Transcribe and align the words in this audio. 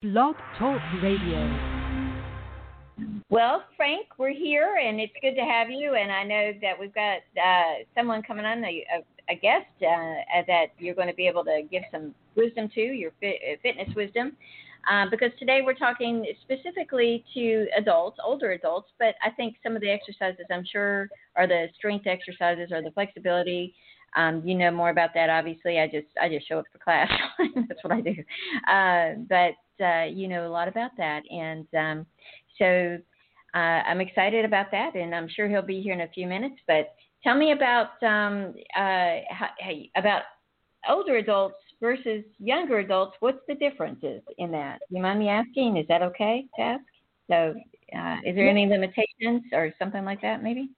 Blog 0.00 0.36
Talk 0.56 0.80
Radio. 1.02 1.42
Well, 3.30 3.64
Frank, 3.76 4.06
we're 4.16 4.32
here, 4.32 4.78
and 4.80 5.00
it's 5.00 5.12
good 5.20 5.34
to 5.34 5.40
have 5.40 5.70
you. 5.70 5.96
And 5.96 6.12
I 6.12 6.22
know 6.22 6.52
that 6.62 6.78
we've 6.78 6.94
got 6.94 7.18
uh, 7.36 7.82
someone 7.96 8.22
coming 8.22 8.44
on, 8.44 8.64
a, 8.64 8.84
a 9.28 9.34
guest 9.34 9.66
uh, 9.82 10.44
that 10.46 10.66
you're 10.78 10.94
going 10.94 11.08
to 11.08 11.14
be 11.14 11.26
able 11.26 11.42
to 11.46 11.62
give 11.68 11.82
some 11.90 12.14
wisdom 12.36 12.68
to, 12.76 12.80
your 12.80 13.10
uh, 13.24 13.56
fitness 13.60 13.88
wisdom. 13.96 14.36
Uh, 14.88 15.06
because 15.10 15.32
today 15.36 15.62
we're 15.66 15.74
talking 15.74 16.24
specifically 16.42 17.24
to 17.34 17.66
adults, 17.76 18.18
older 18.24 18.52
adults, 18.52 18.90
but 19.00 19.16
I 19.20 19.30
think 19.30 19.56
some 19.64 19.74
of 19.74 19.82
the 19.82 19.90
exercises 19.90 20.46
I'm 20.48 20.64
sure 20.64 21.08
are 21.34 21.48
the 21.48 21.66
strength 21.74 22.06
exercises 22.06 22.70
or 22.70 22.82
the 22.82 22.92
flexibility 22.92 23.74
um, 24.16 24.42
you 24.44 24.54
know 24.54 24.70
more 24.70 24.90
about 24.90 25.10
that, 25.14 25.28
obviously. 25.28 25.78
I 25.78 25.86
just 25.86 26.06
I 26.20 26.28
just 26.28 26.48
show 26.48 26.58
up 26.60 26.64
for 26.72 26.78
class. 26.78 27.10
That's 27.68 27.82
what 27.82 27.92
I 27.92 28.00
do. 28.00 28.14
Uh, 28.66 29.20
but 29.28 29.52
uh, 29.80 30.04
you 30.04 30.28
know 30.28 30.46
a 30.46 30.50
lot 30.50 30.68
about 30.68 30.92
that, 30.96 31.22
and 31.30 31.66
um, 31.76 32.06
so 32.58 32.98
uh, 33.54 33.58
I'm 33.58 34.00
excited 34.00 34.44
about 34.44 34.70
that, 34.72 34.94
and 34.94 35.14
I'm 35.14 35.28
sure 35.28 35.48
he'll 35.48 35.62
be 35.62 35.80
here 35.80 35.94
in 35.94 36.02
a 36.02 36.08
few 36.08 36.26
minutes. 36.26 36.56
But 36.66 36.94
tell 37.22 37.36
me 37.36 37.52
about 37.52 38.02
um, 38.02 38.54
uh, 38.76 39.20
how, 39.30 39.48
about 39.96 40.22
older 40.88 41.16
adults 41.16 41.56
versus 41.80 42.24
younger 42.38 42.78
adults. 42.78 43.16
What's 43.20 43.40
the 43.48 43.54
differences 43.54 44.22
in 44.38 44.50
that? 44.52 44.80
You 44.90 45.02
mind 45.02 45.20
me 45.20 45.28
asking? 45.28 45.76
Is 45.76 45.86
that 45.88 46.02
okay 46.02 46.46
to 46.56 46.62
ask? 46.62 46.84
So, 47.30 47.54
uh, 47.96 48.16
is 48.24 48.34
there 48.34 48.48
any 48.48 48.66
limitations 48.66 49.42
or 49.52 49.72
something 49.78 50.04
like 50.04 50.20
that, 50.22 50.42
maybe? 50.42 50.70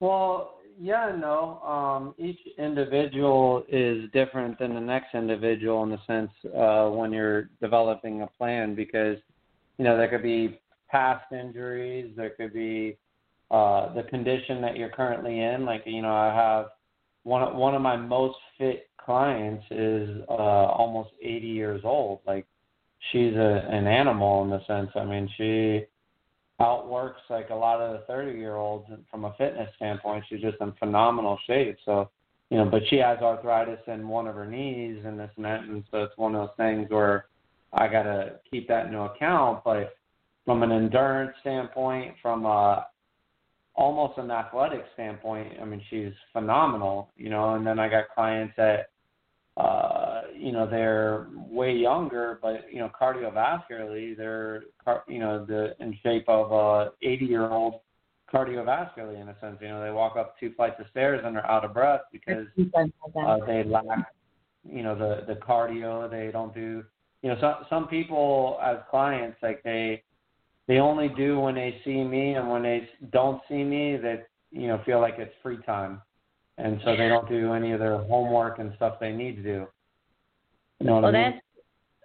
Well, 0.00 0.58
yeah 0.80 1.14
no. 1.16 1.60
Um, 1.60 2.14
each 2.18 2.38
individual 2.58 3.64
is 3.68 4.10
different 4.12 4.58
than 4.58 4.74
the 4.74 4.80
next 4.80 5.14
individual 5.14 5.82
in 5.82 5.90
the 5.90 5.98
sense 6.06 6.30
uh, 6.56 6.88
when 6.88 7.12
you're 7.12 7.50
developing 7.60 8.22
a 8.22 8.26
plan 8.26 8.74
because 8.74 9.16
you 9.78 9.84
know 9.84 9.96
there 9.96 10.08
could 10.08 10.22
be 10.22 10.60
past 10.90 11.24
injuries, 11.32 12.12
there 12.16 12.30
could 12.30 12.52
be 12.52 12.96
uh, 13.50 13.92
the 13.94 14.02
condition 14.04 14.60
that 14.62 14.76
you're 14.76 14.90
currently 14.90 15.40
in. 15.40 15.64
Like 15.64 15.82
you 15.86 16.02
know, 16.02 16.14
I 16.14 16.34
have 16.34 16.66
one 17.24 17.56
one 17.56 17.74
of 17.74 17.82
my 17.82 17.96
most 17.96 18.36
fit 18.58 18.88
clients 19.04 19.64
is 19.70 20.08
uh, 20.28 20.32
almost 20.32 21.10
80 21.22 21.46
years 21.46 21.80
old. 21.84 22.20
Like 22.26 22.46
she's 23.12 23.34
a, 23.34 23.68
an 23.70 23.86
animal 23.86 24.44
in 24.44 24.50
the 24.50 24.64
sense. 24.66 24.90
I 24.94 25.04
mean, 25.04 25.28
she 25.36 25.84
outworks 26.64 27.20
like 27.28 27.50
a 27.50 27.54
lot 27.54 27.80
of 27.80 27.92
the 27.92 28.06
30 28.06 28.38
year 28.38 28.56
olds 28.56 28.86
from 29.10 29.24
a 29.24 29.34
fitness 29.36 29.68
standpoint. 29.76 30.24
She's 30.28 30.40
just 30.40 30.56
in 30.60 30.72
phenomenal 30.78 31.38
shape. 31.46 31.76
So, 31.84 32.10
you 32.50 32.58
know, 32.58 32.64
but 32.64 32.82
she 32.88 32.96
has 32.96 33.18
arthritis 33.18 33.80
in 33.86 34.08
one 34.08 34.26
of 34.26 34.34
her 34.34 34.46
knees 34.46 35.02
and 35.04 35.18
this 35.18 35.30
and 35.36 35.44
that. 35.44 35.60
And 35.60 35.84
so 35.90 36.04
it's 36.04 36.16
one 36.16 36.34
of 36.34 36.40
those 36.40 36.56
things 36.56 36.90
where 36.90 37.26
I 37.72 37.88
got 37.88 38.04
to 38.04 38.40
keep 38.50 38.68
that 38.68 38.86
into 38.86 39.00
account. 39.00 39.62
But 39.64 39.96
from 40.44 40.62
an 40.62 40.72
endurance 40.72 41.32
standpoint, 41.40 42.14
from 42.22 42.46
a, 42.46 42.86
almost 43.74 44.18
an 44.18 44.30
athletic 44.30 44.84
standpoint, 44.94 45.54
I 45.60 45.64
mean, 45.64 45.82
she's 45.90 46.12
phenomenal, 46.32 47.10
you 47.16 47.28
know, 47.28 47.54
and 47.54 47.66
then 47.66 47.78
I 47.78 47.88
got 47.88 48.04
clients 48.14 48.54
that, 48.56 48.90
uh, 49.56 50.03
you 50.44 50.52
know, 50.52 50.68
they're 50.68 51.26
way 51.34 51.72
younger, 51.72 52.38
but 52.42 52.66
you 52.70 52.78
know, 52.78 52.90
cardiovascularly, 53.00 54.14
they're 54.14 54.64
you 55.08 55.18
know 55.18 55.42
the 55.42 55.74
in 55.80 55.96
shape 56.02 56.28
of 56.28 56.52
a 56.52 56.92
80 57.00 57.24
year 57.24 57.50
old 57.50 57.80
cardiovascularly 58.30 59.22
in 59.22 59.30
a 59.30 59.36
sense. 59.40 59.56
You 59.62 59.68
know, 59.68 59.82
they 59.82 59.90
walk 59.90 60.16
up 60.18 60.38
two 60.38 60.52
flights 60.52 60.76
of 60.80 60.86
stairs 60.90 61.22
and 61.24 61.34
they're 61.34 61.50
out 61.50 61.64
of 61.64 61.72
breath 61.72 62.02
because 62.12 62.46
uh, 62.58 63.38
they 63.46 63.64
lack 63.64 64.12
you 64.70 64.82
know 64.82 64.94
the 64.94 65.24
the 65.32 65.40
cardio. 65.40 66.10
They 66.10 66.30
don't 66.30 66.52
do 66.52 66.84
you 67.22 67.30
know 67.30 67.36
some 67.40 67.54
some 67.70 67.88
people 67.88 68.58
as 68.62 68.76
clients 68.90 69.38
like 69.42 69.62
they 69.62 70.02
they 70.68 70.78
only 70.78 71.08
do 71.08 71.40
when 71.40 71.54
they 71.54 71.80
see 71.86 72.04
me 72.04 72.34
and 72.34 72.50
when 72.50 72.62
they 72.62 72.86
don't 73.12 73.40
see 73.48 73.64
me 73.64 73.96
that 73.96 74.26
you 74.50 74.68
know 74.68 74.82
feel 74.84 75.00
like 75.00 75.14
it's 75.16 75.34
free 75.42 75.58
time 75.64 76.02
and 76.58 76.80
so 76.84 76.94
they 76.96 77.08
don't 77.08 77.28
do 77.28 77.54
any 77.54 77.72
of 77.72 77.80
their 77.80 77.98
homework 78.04 78.58
and 78.58 78.72
stuff 78.76 79.00
they 79.00 79.10
need 79.10 79.36
to 79.36 79.42
do 79.42 79.66
you 80.84 80.90
know 80.90 80.96
what 80.96 81.04
well, 81.04 81.16
I 81.16 81.18
mean? 81.18 81.32
that's 81.32 81.44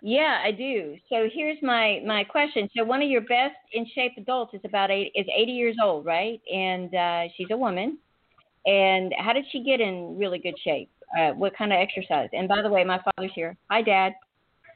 yeah, 0.01 0.40
I 0.41 0.51
do. 0.51 0.95
So 1.09 1.28
here's 1.34 1.57
my 1.62 2.01
my 2.06 2.23
question. 2.23 2.69
So 2.75 2.85
one 2.85 3.01
of 3.01 3.09
your 3.09 3.22
best 3.22 3.56
in 3.73 3.85
shape 3.94 4.13
adults 4.17 4.53
is 4.53 4.62
about 4.63 4.90
eight 4.90 5.12
is 5.13 5.25
80 5.35 5.51
years 5.51 5.75
old, 5.84 6.06
right? 6.06 6.40
And 6.51 6.95
uh, 6.95 7.23
she's 7.35 7.47
a 7.51 7.57
woman. 7.57 7.97
And 8.66 9.13
how 9.17 9.34
did 9.34 9.45
she 9.51 9.63
get 9.63 9.81
in 9.81 10.17
really 10.17 10.40
good 10.40 10.56
shape? 10.63 10.90
Uh, 11.19 11.31
what 11.31 11.57
kind 11.57 11.73
of 11.73 11.79
exercise? 11.79 12.29
And 12.31 12.47
by 12.47 12.62
the 12.62 12.69
way, 12.69 12.84
my 12.85 13.01
father's 13.03 13.31
here. 13.35 13.57
Hi, 13.69 13.81
Dad. 13.81 14.13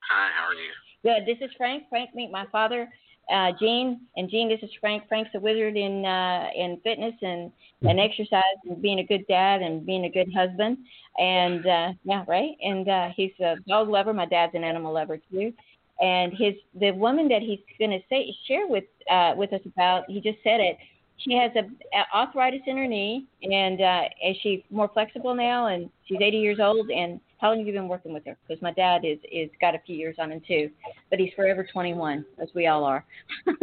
Hi, 0.09 0.29
how 0.35 0.47
are 0.47 0.53
you? 0.53 0.71
Good. 1.03 1.25
This 1.25 1.45
is 1.45 1.55
Frank. 1.57 1.83
Frank, 1.89 2.09
meet 2.13 2.31
my 2.31 2.45
father 2.51 2.89
uh, 3.31 3.51
Gene 3.59 4.01
and 4.17 4.29
Gene. 4.29 4.49
This 4.49 4.59
is 4.63 4.69
Frank. 4.79 5.07
Frank's 5.07 5.31
a 5.35 5.39
wizard 5.39 5.77
in 5.77 6.05
uh, 6.05 6.49
in 6.55 6.79
fitness 6.83 7.13
and 7.21 7.51
and 7.83 7.99
exercise 7.99 8.43
and 8.65 8.81
being 8.81 8.99
a 8.99 9.03
good 9.03 9.25
dad 9.27 9.61
and 9.61 9.85
being 9.85 10.05
a 10.05 10.09
good 10.09 10.31
husband. 10.33 10.77
And 11.17 11.65
uh, 11.65 11.93
yeah, 12.03 12.23
right. 12.27 12.51
And 12.61 12.87
uh, 12.87 13.09
he's 13.15 13.31
a 13.39 13.55
dog 13.67 13.89
lover. 13.89 14.13
My 14.13 14.25
dad's 14.25 14.55
an 14.55 14.63
animal 14.63 14.93
lover 14.93 15.19
too. 15.31 15.53
And 16.01 16.33
his 16.33 16.55
the 16.79 16.91
woman 16.91 17.27
that 17.29 17.41
he's 17.41 17.59
going 17.79 17.91
to 17.91 17.99
say 18.09 18.33
share 18.47 18.67
with 18.67 18.85
uh, 19.09 19.33
with 19.37 19.53
us 19.53 19.61
about. 19.65 20.03
He 20.09 20.21
just 20.21 20.39
said 20.43 20.59
it. 20.59 20.77
She 21.17 21.33
has 21.35 21.51
a, 21.55 22.15
arthritis 22.15 22.61
in 22.67 22.77
her 22.77 22.87
knee, 22.87 23.25
and 23.43 23.81
uh, 23.81 24.01
is 24.25 24.35
she 24.41 24.65
more 24.69 24.89
flexible 24.93 25.35
now? 25.35 25.67
And 25.67 25.89
she's 26.05 26.19
80 26.21 26.37
years 26.37 26.59
old, 26.61 26.89
and 26.89 27.19
how 27.37 27.49
long 27.49 27.59
have 27.59 27.67
you 27.67 27.73
been 27.73 27.87
working 27.87 28.13
with 28.13 28.25
her? 28.25 28.37
Because 28.47 28.61
my 28.61 28.71
dad 28.73 29.05
is 29.05 29.19
is 29.31 29.49
got 29.61 29.75
a 29.75 29.79
few 29.85 29.95
years 29.95 30.15
on 30.19 30.31
him 30.31 30.41
too, 30.47 30.69
but 31.09 31.19
he's 31.19 31.31
forever 31.35 31.65
21, 31.71 32.25
as 32.41 32.49
we 32.55 32.67
all 32.67 32.83
are. 32.83 33.05
so, 33.45 33.59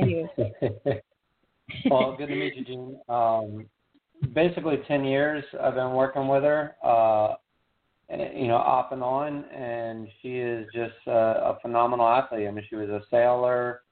anyway. 0.00 0.28
well, 1.90 2.16
good 2.16 2.28
to 2.28 2.34
meet 2.34 2.54
you, 2.56 2.64
Gene. 2.64 2.98
Um, 3.08 3.66
basically, 4.34 4.78
10 4.86 5.04
years 5.04 5.44
I've 5.60 5.74
been 5.74 5.92
working 5.92 6.28
with 6.28 6.42
her. 6.42 6.76
Uh, 6.84 7.34
you 8.34 8.48
know, 8.48 8.56
off 8.56 8.92
and 8.92 9.02
on, 9.02 9.44
and 9.46 10.06
she 10.20 10.38
is 10.38 10.66
just 10.74 10.94
a, 11.06 11.10
a 11.10 11.58
phenomenal 11.62 12.06
athlete. 12.06 12.46
I 12.46 12.50
mean, 12.50 12.64
she 12.68 12.76
was 12.76 12.90
a 12.90 13.00
sailor. 13.10 13.82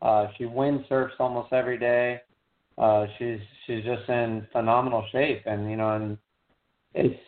Uh, 0.00 0.28
she 0.36 0.44
windsurfs 0.44 1.18
almost 1.18 1.52
every 1.52 1.78
day. 1.78 2.20
Uh, 2.76 3.06
she's 3.18 3.40
she's 3.66 3.84
just 3.84 4.08
in 4.08 4.46
phenomenal 4.52 5.04
shape, 5.10 5.42
and 5.46 5.68
you 5.70 5.76
know, 5.76 5.96
and 5.96 6.18
it's 6.94 7.18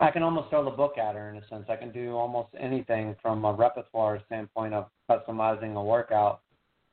I 0.00 0.10
can 0.10 0.22
almost 0.22 0.50
throw 0.50 0.64
the 0.64 0.70
book 0.70 0.96
at 0.98 1.14
her 1.16 1.30
in 1.30 1.36
a 1.36 1.48
sense. 1.48 1.64
I 1.68 1.76
can 1.76 1.90
do 1.90 2.14
almost 2.14 2.50
anything 2.58 3.16
from 3.20 3.44
a 3.44 3.52
repertoire 3.52 4.20
standpoint 4.26 4.74
of 4.74 4.86
customizing 5.10 5.74
a 5.74 5.82
workout. 5.82 6.42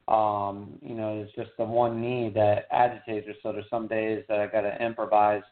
Um, 0.08 0.80
you 0.82 0.96
know, 0.96 1.22
it's 1.22 1.34
just 1.36 1.52
the 1.58 1.66
one 1.66 2.02
knee 2.02 2.32
that 2.34 2.68
agitates 2.72 3.28
her. 3.28 3.34
So 3.44 3.52
there's 3.52 3.70
some 3.70 3.88
days 3.88 4.24
that 4.28 4.40
I 4.40 4.48
got 4.48 4.62
to 4.62 4.84
improvise 4.84 5.44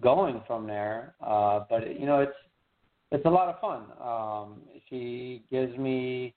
going 0.00 0.42
from 0.46 0.66
there. 0.66 1.14
Uh, 1.24 1.64
but 1.70 1.98
you 1.98 2.06
know, 2.06 2.20
it's 2.20 2.32
it's 3.10 3.24
a 3.26 3.30
lot 3.30 3.48
of 3.48 3.60
fun. 3.60 3.84
Um, 4.00 4.60
she 4.88 5.44
gives 5.50 5.76
me. 5.78 6.34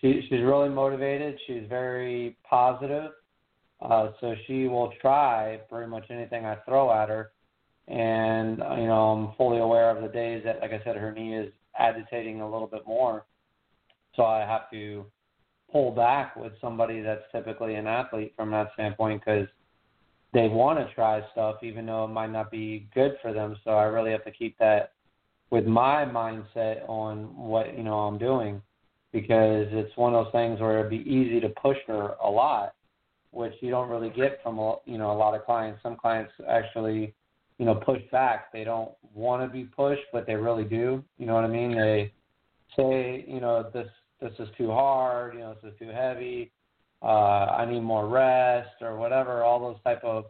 She, 0.00 0.20
she's 0.28 0.42
really 0.42 0.68
motivated. 0.68 1.38
She's 1.46 1.64
very 1.68 2.36
positive. 2.48 3.12
Uh, 3.80 4.10
so 4.20 4.34
she 4.46 4.66
will 4.66 4.92
try 5.00 5.60
pretty 5.68 5.90
much 5.90 6.04
anything 6.10 6.46
I 6.46 6.56
throw 6.66 6.92
at 6.92 7.08
her 7.08 7.32
and 7.88 8.58
you 8.58 8.86
know 8.86 9.12
I'm 9.12 9.36
fully 9.36 9.58
aware 9.58 9.90
of 9.90 10.02
the 10.02 10.08
days 10.08 10.42
that, 10.44 10.60
like 10.60 10.72
I 10.72 10.82
said, 10.84 10.96
her 10.96 11.12
knee 11.12 11.36
is 11.36 11.52
agitating 11.78 12.40
a 12.40 12.50
little 12.50 12.66
bit 12.66 12.86
more, 12.86 13.26
so 14.14 14.24
I 14.24 14.40
have 14.40 14.70
to 14.70 15.04
pull 15.70 15.90
back 15.90 16.36
with 16.36 16.52
somebody 16.60 17.00
that's 17.02 17.24
typically 17.32 17.74
an 17.74 17.86
athlete 17.86 18.32
from 18.36 18.50
that 18.52 18.70
standpoint 18.74 19.22
because 19.24 19.48
they 20.32 20.48
want 20.48 20.78
to 20.78 20.94
try 20.94 21.20
stuff 21.32 21.56
even 21.62 21.86
though 21.86 22.04
it 22.04 22.08
might 22.08 22.30
not 22.30 22.50
be 22.50 22.88
good 22.94 23.16
for 23.20 23.32
them. 23.32 23.56
So 23.64 23.72
I 23.72 23.84
really 23.84 24.12
have 24.12 24.24
to 24.24 24.30
keep 24.30 24.56
that 24.58 24.92
with 25.50 25.66
my 25.66 26.04
mindset 26.04 26.88
on 26.88 27.36
what 27.36 27.76
you 27.76 27.82
know 27.82 27.98
I'm 27.98 28.18
doing 28.18 28.62
because 29.14 29.68
it's 29.70 29.96
one 29.96 30.14
of 30.14 30.26
those 30.26 30.32
things 30.32 30.60
where 30.60 30.80
it'd 30.80 30.90
be 30.90 31.10
easy 31.10 31.40
to 31.40 31.48
push 31.48 31.78
her 31.86 32.16
a 32.22 32.28
lot, 32.28 32.74
which 33.30 33.54
you 33.60 33.70
don't 33.70 33.88
really 33.88 34.10
get 34.10 34.40
from 34.42 34.56
you 34.84 34.98
know 34.98 35.10
a 35.10 35.16
lot 35.16 35.34
of 35.34 35.46
clients. 35.46 35.82
Some 35.82 35.96
clients 35.96 36.32
actually 36.46 37.14
you 37.58 37.64
know, 37.64 37.74
push 37.74 38.02
back. 38.10 38.52
They 38.52 38.64
don't 38.64 38.90
want 39.14 39.42
to 39.42 39.48
be 39.48 39.64
pushed, 39.64 40.02
but 40.12 40.26
they 40.26 40.34
really 40.34 40.64
do. 40.64 41.04
You 41.18 41.26
know 41.26 41.34
what 41.34 41.44
I 41.44 41.48
mean? 41.48 41.76
They 41.76 42.12
say, 42.76 43.24
you 43.28 43.40
know, 43.40 43.70
this 43.72 43.88
this 44.20 44.32
is 44.38 44.48
too 44.58 44.70
hard. 44.70 45.34
You 45.34 45.40
know, 45.40 45.56
this 45.62 45.72
is 45.72 45.78
too 45.78 45.88
heavy. 45.88 46.50
Uh, 47.02 47.46
I 47.56 47.70
need 47.70 47.80
more 47.80 48.08
rest 48.08 48.80
or 48.80 48.96
whatever. 48.96 49.44
All 49.44 49.60
those 49.60 49.82
type 49.84 50.02
of 50.02 50.24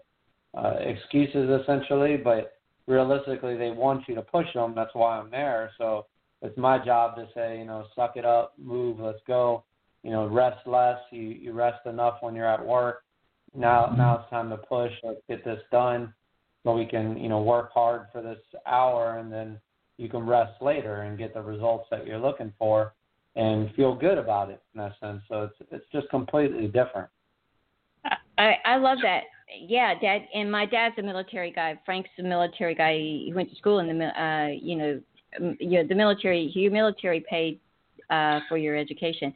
uh, 0.57 0.77
excuses 0.81 1.49
essentially, 1.63 2.17
but 2.17 2.59
realistically, 2.87 3.57
they 3.57 3.71
want 3.71 4.07
you 4.09 4.15
to 4.17 4.23
push 4.23 4.47
them. 4.55 4.75
That's 4.75 4.95
why 4.95 5.19
I'm 5.19 5.31
there. 5.31 5.71
So 5.79 6.07
it's 6.43 6.57
my 6.59 6.85
job 6.85 7.17
to 7.17 7.27
say, 7.35 7.59
you 7.59 7.65
know, 7.65 7.87
suck 7.95 8.17
it 8.17 8.25
up, 8.25 8.55
move, 8.59 9.01
let's 9.01 9.23
go. 9.27 9.65
You 10.03 10.11
know, 10.11 10.27
rest 10.27 10.67
less. 10.67 10.99
You 11.11 11.23
you 11.23 11.53
rest 11.53 11.87
enough 11.87 12.19
when 12.21 12.35
you're 12.35 12.47
at 12.47 12.65
work. 12.65 13.05
Now 13.55 13.95
now 13.97 14.21
it's 14.21 14.31
time 14.31 14.51
to 14.51 14.59
push. 14.59 14.93
Let's 15.03 15.21
get 15.29 15.45
this 15.45 15.61
done 15.73 16.13
so 16.65 16.75
we 16.75 16.87
can 16.87 17.17
you 17.17 17.29
know 17.29 17.43
work 17.43 17.71
hard 17.73 18.07
for 18.13 18.23
this 18.23 18.39
hour 18.67 19.19
and 19.19 19.33
then 19.33 19.59
you 19.97 20.09
can 20.09 20.27
rest 20.27 20.61
later 20.61 21.03
and 21.03 21.17
get 21.17 21.35
the 21.35 21.41
results 21.41 21.87
that 21.91 22.07
you're 22.07 22.19
looking 22.19 22.53
for 22.59 22.95
and 23.37 23.73
feel 23.75 23.95
good 23.95 24.19
about 24.19 24.51
it 24.51 24.61
in 24.75 24.81
that 24.81 24.93
sense. 25.01 25.23
So 25.29 25.45
it's 25.45 25.71
it's 25.71 25.87
just 25.93 26.09
completely 26.11 26.67
different. 26.67 27.09
I 28.39 28.55
I 28.65 28.77
love 28.77 28.99
that. 29.03 29.25
Yeah, 29.61 29.95
dad 30.01 30.27
and 30.35 30.51
my 30.51 30.67
dad's 30.67 30.97
a 30.99 31.03
military 31.03 31.53
guy. 31.53 31.79
Frank's 31.85 32.11
a 32.19 32.23
military 32.23 32.75
guy. 32.75 32.95
He 32.95 33.33
went 33.35 33.51
to 33.51 33.57
school 33.57 33.79
in 33.79 33.99
the 33.99 34.23
uh 34.23 34.49
you 34.61 34.77
know 34.77 35.01
you 35.41 35.83
know 35.83 35.87
the 35.87 35.95
military. 35.95 36.51
Your 36.55 36.73
military 36.73 37.25
paid 37.29 37.61
uh 38.11 38.41
for 38.49 38.57
your 38.57 38.77
education. 38.77 39.33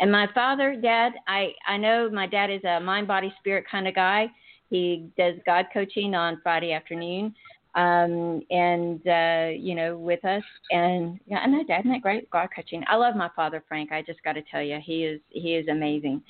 And 0.00 0.10
my 0.10 0.28
father, 0.34 0.76
dad, 0.80 1.12
I 1.28 1.52
I 1.66 1.76
know 1.76 2.10
my 2.10 2.26
dad 2.26 2.50
is 2.50 2.62
a 2.64 2.80
mind 2.80 3.06
body 3.06 3.32
spirit 3.40 3.64
kind 3.70 3.88
of 3.88 3.94
guy. 3.94 4.28
He 4.70 5.10
does 5.18 5.34
God 5.44 5.66
coaching 5.72 6.14
on 6.14 6.40
Friday 6.42 6.72
afternoon 6.72 7.34
um, 7.74 8.42
and 8.50 9.06
uh, 9.06 9.50
you 9.56 9.74
know, 9.74 9.96
with 9.96 10.24
us. 10.24 10.42
And 10.70 11.18
yeah, 11.26 11.38
I 11.38 11.46
know, 11.46 11.64
Dad, 11.64 11.80
isn't 11.80 11.90
that 11.90 12.02
great? 12.02 12.30
God 12.30 12.48
coaching. 12.54 12.84
I 12.88 12.96
love 12.96 13.16
my 13.16 13.30
father, 13.34 13.64
Frank. 13.66 13.92
I 13.92 14.02
just 14.02 14.22
got 14.22 14.32
to 14.34 14.42
tell 14.50 14.62
you, 14.62 14.78
he 14.82 15.04
is 15.04 15.20
he 15.30 15.54
is 15.54 15.68
amazing. 15.68 16.22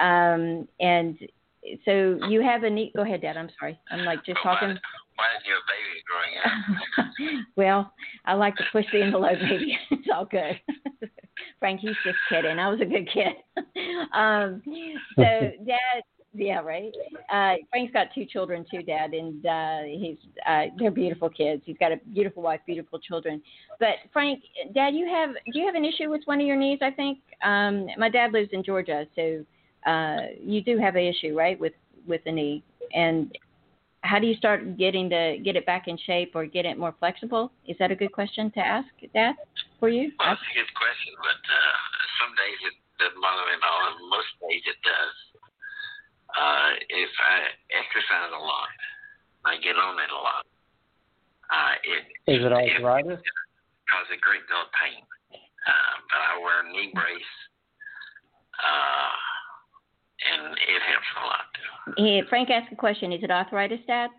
Um, 0.00 0.66
and 0.80 1.18
so 1.84 2.18
you 2.28 2.42
have 2.42 2.64
a 2.64 2.70
neat. 2.70 2.94
Go 2.94 3.02
ahead, 3.02 3.22
Dad. 3.22 3.36
I'm 3.36 3.50
sorry. 3.58 3.78
I'm 3.90 4.04
like 4.04 4.24
just 4.24 4.38
talking. 4.42 4.76
Why 5.18 5.26
is 5.36 5.42
your 5.46 5.58
baby 5.66 5.98
growing 6.06 7.40
up? 7.40 7.46
well, 7.56 7.92
I 8.24 8.34
like 8.34 8.54
to 8.56 8.64
push 8.70 8.84
the 8.92 9.02
envelope, 9.02 9.38
baby. 9.40 9.76
it's 9.90 10.06
all 10.14 10.26
good. 10.26 10.60
Frank, 11.58 11.80
he's 11.80 11.96
just 12.04 12.18
kidding. 12.28 12.56
I 12.56 12.68
was 12.68 12.80
a 12.80 12.84
good 12.84 13.08
kid. 13.12 13.34
um, 14.14 14.62
so, 15.16 15.50
Dad, 15.66 16.04
yeah, 16.34 16.60
right. 16.60 16.92
Uh, 17.32 17.54
Frank's 17.70 17.92
got 17.92 18.08
two 18.14 18.26
children 18.26 18.64
too, 18.70 18.84
Dad, 18.84 19.12
and 19.12 19.44
uh, 19.44 19.78
he's 19.86 20.18
uh, 20.46 20.66
they're 20.78 20.92
beautiful 20.92 21.28
kids. 21.28 21.62
He's 21.64 21.78
got 21.78 21.90
a 21.90 21.96
beautiful 22.14 22.44
wife, 22.44 22.60
beautiful 22.64 23.00
children. 23.00 23.42
But 23.80 23.96
Frank, 24.12 24.44
Dad, 24.72 24.94
you 24.94 25.08
have 25.08 25.30
do 25.52 25.58
you 25.58 25.66
have 25.66 25.74
an 25.74 25.84
issue 25.84 26.10
with 26.10 26.20
one 26.26 26.40
of 26.40 26.46
your 26.46 26.56
knees? 26.56 26.78
I 26.80 26.92
think 26.92 27.18
um, 27.42 27.88
my 27.98 28.08
dad 28.08 28.32
lives 28.32 28.50
in 28.52 28.62
Georgia, 28.62 29.04
so 29.16 29.44
uh, 29.90 30.28
you 30.40 30.62
do 30.62 30.78
have 30.78 30.94
an 30.94 31.02
issue, 31.02 31.36
right, 31.36 31.58
with 31.58 31.72
with 32.06 32.22
the 32.24 32.30
knee. 32.30 32.62
And 32.94 33.36
how 34.02 34.18
do 34.18 34.26
you 34.26 34.34
start 34.34 34.78
getting 34.78 35.08
the 35.08 35.38
get 35.42 35.56
it 35.56 35.66
back 35.66 35.88
in 35.88 35.98
shape 36.06 36.32
or 36.34 36.46
get 36.46 36.64
it 36.64 36.78
more 36.78 36.94
flexible? 36.98 37.50
Is 37.66 37.76
that 37.78 37.90
a 37.90 37.96
good 37.96 38.12
question 38.12 38.50
to 38.52 38.60
ask, 38.60 38.88
Dad, 39.12 39.34
for 39.80 39.88
you? 39.88 40.12
Well, 40.18 40.32
it's 40.32 40.42
a 40.42 40.54
good 40.54 40.72
question, 40.74 41.12
but 41.18 41.40
uh, 41.42 41.76
some 42.22 42.32
days 42.38 42.58
it 42.70 42.74
doesn't 43.02 43.20
bother 43.20 43.44
me 43.46 43.58
at 43.58 43.64
all, 43.66 43.82
and 43.90 43.96
most 44.10 44.30
days 44.42 44.62
it 44.66 44.78
does 44.86 45.14
uh, 46.38 46.70
if 46.88 47.12
I 47.18 47.36
exercise 47.72 48.30
a 48.30 48.42
lot, 48.42 48.70
I 49.48 49.56
get 49.58 49.74
on 49.74 49.96
it 49.96 50.12
a 50.12 50.20
lot. 50.20 50.44
Uh, 51.48 51.74
it, 51.82 52.02
Is 52.28 52.44
it 52.44 52.52
arthritis? 52.52 53.18
It 53.18 53.86
causes 53.88 54.12
a 54.12 54.20
great 54.20 54.44
deal 54.46 54.60
of 54.60 54.70
pain. 54.76 55.00
Uh, 55.32 55.94
but 56.08 56.20
I 56.20 56.32
wear 56.40 56.64
a 56.64 56.68
knee 56.72 56.92
brace, 56.94 57.34
uh, 58.56 58.97
and 60.38 60.54
it 60.54 60.82
helps 60.86 61.10
a 61.18 61.22
lot. 61.26 61.48
Hey, 61.96 62.22
Frank 62.28 62.50
asked 62.50 62.72
a 62.72 62.76
question. 62.76 63.12
Is 63.12 63.22
it 63.22 63.30
arthritis, 63.30 63.80
Dad? 63.86 64.10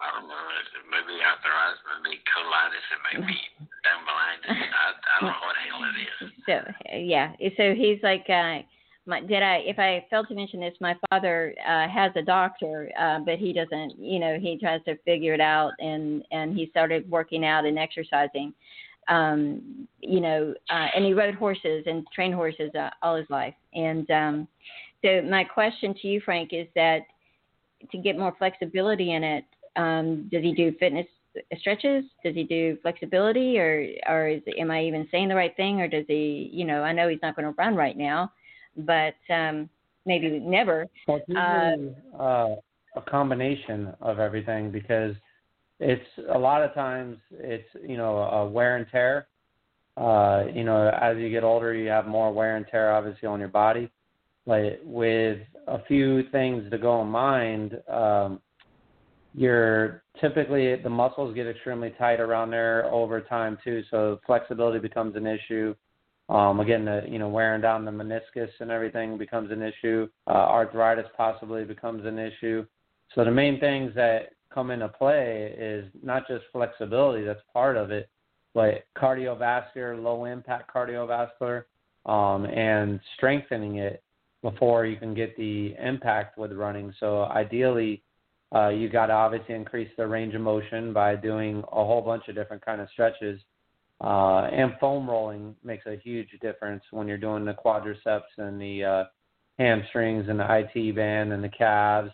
I 0.00 0.18
don't 0.18 0.28
know. 0.28 0.34
It 0.34 0.86
may 0.90 1.02
be 1.06 1.20
arthritis, 1.22 1.78
it 1.78 2.02
may 2.02 2.10
be 2.10 2.22
colitis, 2.26 2.86
it 2.90 3.00
may 3.06 3.16
be 3.22 3.38
dambulitis. 3.86 4.50
I, 4.50 4.86
I 4.98 5.14
don't 5.20 5.30
know 5.30 5.44
what 5.46 5.54
the 5.54 5.64
hell 5.70 5.84
it 5.86 5.98
is. 6.00 6.32
So 6.46 6.56
yeah, 6.98 7.32
so 7.56 7.74
he's 7.74 8.02
like. 8.02 8.26
Uh, 8.28 8.66
my, 9.04 9.20
did 9.20 9.42
I 9.42 9.56
if 9.64 9.78
I 9.78 10.06
failed 10.10 10.28
to 10.28 10.34
mention 10.34 10.60
this, 10.60 10.74
my 10.80 10.96
father 11.10 11.54
uh, 11.66 11.88
has 11.88 12.12
a 12.14 12.22
doctor, 12.22 12.90
uh, 12.98 13.18
but 13.18 13.38
he 13.38 13.52
doesn't. 13.52 13.98
You 13.98 14.20
know, 14.20 14.38
he 14.40 14.58
tries 14.58 14.82
to 14.84 14.96
figure 14.98 15.34
it 15.34 15.40
out, 15.40 15.72
and 15.80 16.24
and 16.30 16.56
he 16.56 16.68
started 16.70 17.10
working 17.10 17.44
out 17.44 17.64
and 17.64 17.78
exercising. 17.78 18.54
Um, 19.08 19.88
you 20.00 20.20
know, 20.20 20.54
uh, 20.70 20.86
and 20.94 21.04
he 21.04 21.12
rode 21.12 21.34
horses 21.34 21.84
and 21.86 22.06
trained 22.14 22.34
horses 22.34 22.70
uh, 22.74 22.90
all 23.02 23.16
his 23.16 23.28
life. 23.30 23.54
And 23.74 24.08
um, 24.10 24.48
so 25.04 25.22
my 25.22 25.44
question 25.44 25.94
to 26.00 26.08
you, 26.08 26.20
Frank, 26.24 26.50
is 26.52 26.68
that 26.76 27.00
to 27.90 27.98
get 27.98 28.18
more 28.18 28.34
flexibility 28.38 29.12
in 29.12 29.24
it, 29.24 29.44
um, 29.76 30.28
does 30.30 30.42
he 30.42 30.54
do 30.54 30.72
fitness 30.78 31.06
stretches? 31.58 32.04
Does 32.24 32.34
he 32.34 32.44
do 32.44 32.78
flexibility, 32.82 33.58
or 33.58 33.88
or 34.06 34.28
is, 34.28 34.42
am 34.58 34.70
I 34.70 34.84
even 34.84 35.08
saying 35.10 35.28
the 35.28 35.34
right 35.34 35.56
thing, 35.56 35.80
or 35.80 35.88
does 35.88 36.04
he? 36.06 36.50
You 36.52 36.64
know, 36.64 36.82
I 36.82 36.92
know 36.92 37.08
he's 37.08 37.22
not 37.22 37.34
going 37.34 37.46
to 37.46 37.54
run 37.58 37.74
right 37.74 37.96
now 37.96 38.30
but 38.76 39.14
um, 39.30 39.68
maybe 40.06 40.38
never. 40.38 40.86
Well, 41.06 41.20
uh, 41.36 42.22
uh, 42.22 42.56
a 42.96 43.00
combination 43.08 43.92
of 44.00 44.18
everything 44.18 44.70
because 44.70 45.14
it's 45.80 46.06
a 46.32 46.38
lot 46.38 46.62
of 46.62 46.74
times 46.74 47.18
it's 47.32 47.68
you 47.86 47.96
know 47.96 48.18
a 48.18 48.48
wear 48.48 48.76
and 48.76 48.86
tear. 48.90 49.26
Uh, 49.96 50.44
you 50.52 50.64
know, 50.64 50.88
as 50.88 51.18
you 51.18 51.28
get 51.28 51.44
older, 51.44 51.74
you 51.74 51.88
have 51.88 52.06
more 52.06 52.32
wear 52.32 52.56
and 52.56 52.66
tear, 52.70 52.92
obviously, 52.92 53.28
on 53.28 53.38
your 53.38 53.48
body. 53.48 53.90
Like 54.46 54.80
with 54.84 55.38
a 55.68 55.84
few 55.84 56.28
things 56.30 56.70
to 56.70 56.78
go 56.78 57.02
in 57.02 57.08
mind, 57.08 57.78
um, 57.88 58.40
you're 59.34 60.02
typically 60.20 60.76
the 60.76 60.90
muscles 60.90 61.34
get 61.34 61.46
extremely 61.46 61.90
tight 61.98 62.20
around 62.20 62.50
there 62.50 62.86
over 62.92 63.20
time 63.20 63.58
too, 63.62 63.82
so 63.90 64.18
flexibility 64.26 64.78
becomes 64.78 65.16
an 65.16 65.26
issue. 65.26 65.74
Um, 66.28 66.60
again, 66.60 66.84
the 66.84 67.02
you 67.08 67.18
know 67.18 67.28
wearing 67.28 67.60
down 67.60 67.84
the 67.84 67.90
meniscus 67.90 68.48
and 68.60 68.70
everything 68.70 69.18
becomes 69.18 69.50
an 69.50 69.62
issue. 69.62 70.08
Uh, 70.26 70.32
arthritis 70.32 71.06
possibly 71.16 71.64
becomes 71.64 72.04
an 72.06 72.18
issue. 72.18 72.64
So 73.14 73.24
the 73.24 73.30
main 73.30 73.60
things 73.60 73.92
that 73.94 74.30
come 74.52 74.70
into 74.70 74.88
play 74.88 75.54
is 75.58 75.86
not 76.02 76.26
just 76.28 76.44
flexibility, 76.52 77.24
that's 77.24 77.42
part 77.52 77.76
of 77.76 77.90
it, 77.90 78.08
but 78.54 78.84
cardiovascular, 78.96 80.02
low 80.02 80.24
impact 80.24 80.72
cardiovascular, 80.74 81.64
um, 82.06 82.44
and 82.46 83.00
strengthening 83.16 83.76
it 83.76 84.02
before 84.42 84.86
you 84.86 84.96
can 84.96 85.14
get 85.14 85.36
the 85.36 85.74
impact 85.78 86.36
with 86.36 86.52
running. 86.52 86.92
So 86.98 87.24
ideally, 87.24 88.02
uh, 88.54 88.68
you 88.68 88.88
got 88.88 89.06
to 89.06 89.12
obviously 89.12 89.54
increase 89.54 89.90
the 89.96 90.06
range 90.06 90.34
of 90.34 90.40
motion 90.40 90.92
by 90.92 91.16
doing 91.16 91.60
a 91.72 91.84
whole 91.84 92.02
bunch 92.02 92.28
of 92.28 92.34
different 92.34 92.64
kind 92.64 92.80
of 92.80 92.88
stretches 92.90 93.40
uh, 94.02 94.48
and 94.52 94.72
foam 94.80 95.08
rolling 95.08 95.54
makes 95.62 95.86
a 95.86 95.96
huge 95.96 96.28
difference 96.40 96.82
when 96.90 97.06
you're 97.06 97.16
doing 97.18 97.44
the 97.44 97.54
quadriceps 97.54 98.22
and 98.36 98.60
the 98.60 98.84
uh, 98.84 99.04
hamstrings 99.58 100.28
and 100.28 100.40
the 100.40 100.46
IT 100.74 100.96
band 100.96 101.32
and 101.32 101.42
the 101.42 101.48
calves. 101.48 102.10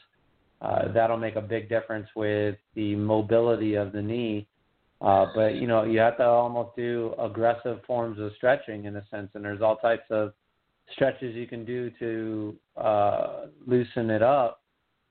Uh, 0.61 0.91
that'll 0.93 1.17
make 1.17 1.37
a 1.37 1.41
big 1.41 1.69
difference 1.69 2.09
with 2.17 2.57
the 2.75 2.97
mobility 2.97 3.75
of 3.75 3.93
the 3.93 4.03
knee. 4.03 4.47
Uh, 5.01 5.27
but 5.35 5.55
you 5.55 5.69
know, 5.69 5.85
you 5.85 6.01
have 6.01 6.17
to 6.17 6.25
almost 6.25 6.75
do 6.75 7.15
aggressive 7.19 7.79
forms 7.87 8.19
of 8.19 8.33
stretching 8.37 8.85
in 8.85 8.97
a 8.97 9.05
sense, 9.11 9.31
and 9.35 9.45
there's 9.45 9.63
all 9.63 9.77
types 9.77 10.03
of 10.11 10.33
stretches 10.93 11.37
you 11.37 11.47
can 11.47 11.65
do 11.65 11.91
to 11.99 12.57
uh, 12.77 13.47
loosen 13.67 14.11
it 14.11 14.23
up. 14.23 14.63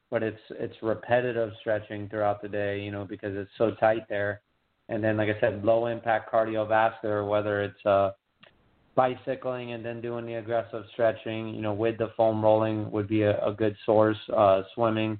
But 0.09 0.23
it's 0.23 0.39
it's 0.51 0.75
repetitive 0.81 1.51
stretching 1.59 2.09
throughout 2.09 2.41
the 2.41 2.49
day, 2.49 2.81
you 2.81 2.91
know, 2.91 3.05
because 3.05 3.35
it's 3.35 3.51
so 3.57 3.71
tight 3.71 4.07
there. 4.09 4.41
And 4.89 5.03
then, 5.03 5.17
like 5.17 5.29
I 5.29 5.39
said, 5.41 5.65
low 5.65 5.87
impact 5.87 6.31
cardiovascular, 6.31 7.27
whether 7.27 7.61
it's 7.61 7.85
uh, 7.85 8.11
bicycling 8.95 9.73
and 9.73 9.85
then 9.85 10.01
doing 10.01 10.25
the 10.25 10.35
aggressive 10.35 10.83
stretching, 10.93 11.53
you 11.53 11.61
know, 11.61 11.73
with 11.73 11.97
the 11.97 12.11
foam 12.17 12.41
rolling 12.41 12.89
would 12.91 13.07
be 13.07 13.21
a, 13.21 13.45
a 13.45 13.53
good 13.53 13.75
source, 13.85 14.17
uh, 14.35 14.63
swimming, 14.73 15.19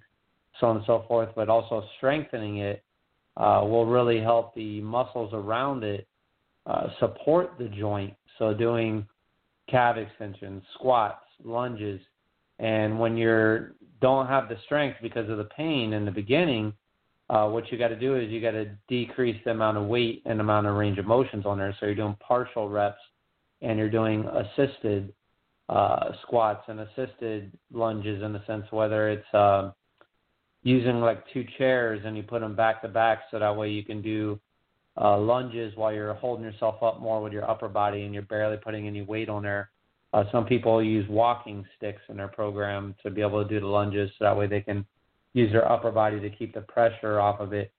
so 0.60 0.68
on 0.68 0.78
and 0.78 0.86
so 0.86 1.06
forth. 1.08 1.30
But 1.36 1.50
also 1.50 1.84
strengthening 1.98 2.58
it 2.58 2.84
uh, 3.36 3.62
will 3.64 3.86
really 3.86 4.20
help 4.20 4.56
the 4.56 4.82
muscles 4.82 5.32
around 5.34 5.84
it 5.84 6.08
uh, 6.66 6.88
support 7.00 7.54
the 7.58 7.70
joint. 7.70 8.14
So 8.40 8.54
doing 8.54 9.08
calf 9.70 9.98
extensions, 9.98 10.64
squats, 10.76 11.26
lunges, 11.44 12.00
and 12.60 13.00
when 13.00 13.18
you 13.18 13.68
don't 14.02 14.28
have 14.28 14.50
the 14.50 14.58
strength 14.66 14.98
because 15.02 15.30
of 15.30 15.38
the 15.38 15.46
pain 15.46 15.94
in 15.94 16.06
the 16.06 16.12
beginning, 16.12 16.74
uh, 17.30 17.48
what 17.48 17.72
you 17.72 17.78
got 17.78 17.90
to 17.90 18.00
do 18.00 18.16
is 18.16 18.30
you 18.30 18.42
got 18.42 18.52
to 18.52 18.70
decrease 18.88 19.40
the 19.44 19.52
amount 19.52 19.78
of 19.78 19.86
weight 19.86 20.22
and 20.26 20.40
amount 20.40 20.66
of 20.66 20.76
range 20.76 20.98
of 20.98 21.06
motions 21.06 21.46
on 21.46 21.58
there. 21.58 21.76
So 21.80 21.86
you're 21.86 21.96
doing 21.96 22.16
partial 22.20 22.70
reps 22.70 23.02
and 23.62 23.78
you're 23.78 23.90
doing 23.90 24.26
assisted 24.26 25.14
uh, 25.70 26.12
squats 26.22 26.64
and 26.68 26.80
assisted 26.80 27.52
lunges 27.74 28.24
in 28.24 28.32
the 28.32 28.46
sense 28.46 28.66
whether 28.72 29.10
it's 29.10 29.34
uh, 29.34 29.72
using 30.68 31.00
like 31.00 31.24
two 31.32 31.46
chairs 31.58 32.02
and 32.04 32.18
you 32.18 32.24
put 32.24 32.42
them 32.42 32.54
back 32.54 32.82
to 32.82 32.90
back 32.90 33.20
so 33.32 33.40
that 33.40 33.56
way 33.56 33.70
you 33.70 33.86
can 33.86 34.02
do 34.02 34.38
uh, 35.00 35.18
lunges 35.18 35.72
while 35.78 35.94
you're 35.94 36.14
holding 36.16 36.44
yourself 36.44 36.84
up 36.84 37.00
more 37.00 37.24
with 37.24 37.32
your 37.32 37.50
upper 37.50 37.70
body 37.70 38.04
and 38.04 38.14
you're 38.14 38.24
barely 38.24 38.58
putting 38.58 38.86
any 38.86 39.02
weight 39.02 39.30
on 39.30 39.44
there. 39.44 39.70
Uh, 40.12 40.26
some 40.30 40.46
people 40.46 40.84
use 40.84 41.08
walking 41.10 41.66
sticks 41.78 42.02
in 42.10 42.18
their 42.18 42.28
program 42.28 42.94
to 43.02 43.10
be 43.10 43.22
able 43.22 43.42
to 43.42 43.48
do 43.48 43.62
the 43.62 43.66
lunges 43.66 44.12
so 44.20 44.26
that 44.26 44.36
way 44.36 44.46
they 44.46 44.60
can 44.60 44.86
use 45.32 45.50
their 45.54 45.72
upper 45.72 45.90
body 45.90 46.20
to 46.20 46.30
keep 46.30 46.54
the 46.54 46.62
pressure 46.62 47.18
off 47.18 47.40
of 47.40 47.54
it. 47.54 47.72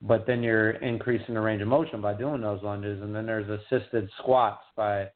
But 0.00 0.24
then 0.24 0.40
you're 0.40 0.70
increasing 0.70 1.34
the 1.34 1.40
range 1.40 1.60
of 1.60 1.66
motion 1.66 2.00
by 2.00 2.14
doing 2.14 2.40
those 2.40 2.62
lunges. 2.62 3.02
And 3.02 3.12
then 3.12 3.26
there's 3.26 3.48
assisted 3.48 4.08
squats 4.20 4.62
by 4.76 5.08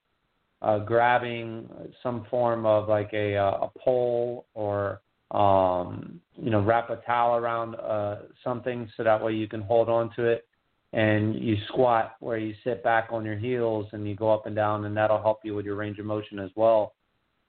uh, 0.60 0.80
grabbing 0.80 1.68
some 2.02 2.26
form 2.28 2.66
of 2.66 2.88
like 2.88 3.10
a, 3.12 3.36
uh, 3.36 3.68
a 3.68 3.70
pole 3.78 4.46
or, 4.54 5.02
um, 5.32 6.20
you 6.40 6.50
know, 6.50 6.60
wrap 6.60 6.90
a 6.90 6.96
towel 6.96 7.36
around 7.36 7.74
uh, 7.76 8.20
something 8.44 8.90
so 8.96 9.02
that 9.02 9.22
way 9.22 9.32
you 9.32 9.48
can 9.48 9.62
hold 9.62 9.88
on 9.88 10.10
to 10.16 10.24
it 10.24 10.46
and 10.92 11.34
you 11.36 11.56
squat 11.68 12.16
where 12.20 12.36
you 12.36 12.54
sit 12.64 12.84
back 12.84 13.08
on 13.10 13.24
your 13.24 13.36
heels 13.36 13.86
and 13.92 14.06
you 14.06 14.14
go 14.14 14.30
up 14.32 14.46
and 14.46 14.54
down, 14.54 14.84
and 14.84 14.96
that'll 14.96 15.22
help 15.22 15.40
you 15.42 15.54
with 15.54 15.64
your 15.64 15.74
range 15.74 15.98
of 15.98 16.04
motion 16.04 16.38
as 16.38 16.50
well, 16.54 16.94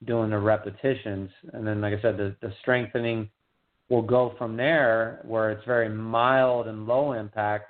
doing 0.06 0.30
the 0.30 0.38
repetitions. 0.38 1.30
And 1.52 1.66
then, 1.66 1.80
like 1.80 1.92
I 1.98 2.00
said, 2.00 2.16
the, 2.16 2.34
the 2.40 2.52
strengthening 2.62 3.28
will 3.90 4.02
go 4.02 4.34
from 4.38 4.56
there 4.56 5.20
where 5.24 5.50
it's 5.50 5.64
very 5.66 5.90
mild 5.90 6.68
and 6.68 6.86
low 6.86 7.12
impact. 7.12 7.66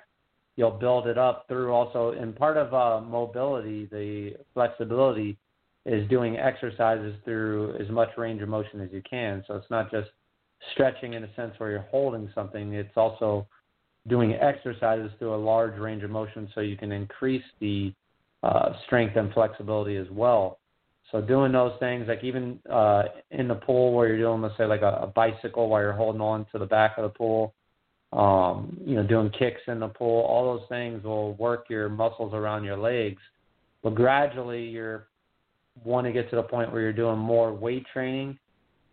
You'll 0.55 0.71
build 0.71 1.07
it 1.07 1.17
up 1.17 1.45
through 1.49 1.73
also, 1.73 2.11
and 2.11 2.33
part 2.33 2.55
of 2.55 2.73
uh, 2.73 3.05
mobility, 3.05 3.87
the 3.91 4.35
flexibility, 4.53 5.37
is 5.85 6.07
doing 6.09 6.37
exercises 6.37 7.15
through 7.23 7.75
as 7.79 7.89
much 7.89 8.09
range 8.17 8.41
of 8.41 8.49
motion 8.49 8.81
as 8.81 8.89
you 8.91 9.01
can. 9.07 9.43
So 9.47 9.55
it's 9.55 9.69
not 9.69 9.91
just 9.91 10.09
stretching 10.73 11.13
in 11.13 11.23
a 11.23 11.35
sense 11.35 11.53
where 11.57 11.69
you're 11.69 11.87
holding 11.91 12.29
something, 12.33 12.73
it's 12.73 12.95
also 12.95 13.47
doing 14.07 14.33
exercises 14.33 15.11
through 15.17 15.35
a 15.35 15.37
large 15.37 15.77
range 15.79 16.03
of 16.03 16.09
motion 16.09 16.49
so 16.53 16.61
you 16.61 16.77
can 16.77 16.91
increase 16.91 17.43
the 17.59 17.93
uh, 18.43 18.73
strength 18.85 19.15
and 19.15 19.33
flexibility 19.33 19.97
as 19.97 20.07
well. 20.11 20.59
So 21.11 21.21
doing 21.21 21.51
those 21.51 21.73
things, 21.79 22.07
like 22.07 22.23
even 22.23 22.59
uh, 22.71 23.03
in 23.31 23.47
the 23.47 23.55
pool 23.55 23.93
where 23.93 24.07
you're 24.07 24.17
doing, 24.17 24.41
let's 24.41 24.57
say, 24.57 24.65
like 24.65 24.81
a, 24.81 24.99
a 25.03 25.07
bicycle 25.07 25.69
while 25.69 25.81
you're 25.81 25.93
holding 25.93 26.21
on 26.21 26.45
to 26.51 26.59
the 26.59 26.65
back 26.65 26.97
of 26.97 27.03
the 27.03 27.09
pool, 27.09 27.53
um, 28.11 28.77
you 28.83 28.95
know, 28.95 29.03
doing 29.03 29.29
kicks 29.37 29.61
in 29.67 29.79
the 29.79 29.87
pool, 29.87 30.21
all 30.23 30.57
those 30.57 30.67
things 30.67 31.03
will 31.03 31.33
work 31.33 31.65
your 31.69 31.89
muscles 31.89 32.33
around 32.33 32.63
your 32.63 32.77
legs. 32.77 33.21
But 33.83 33.93
gradually, 33.93 34.63
you're 34.63 35.07
want 35.83 36.05
to 36.07 36.13
get 36.13 36.29
to 36.29 36.35
the 36.35 36.43
point 36.43 36.71
where 36.71 36.81
you're 36.81 36.93
doing 36.93 37.17
more 37.17 37.53
weight 37.53 37.85
training 37.91 38.37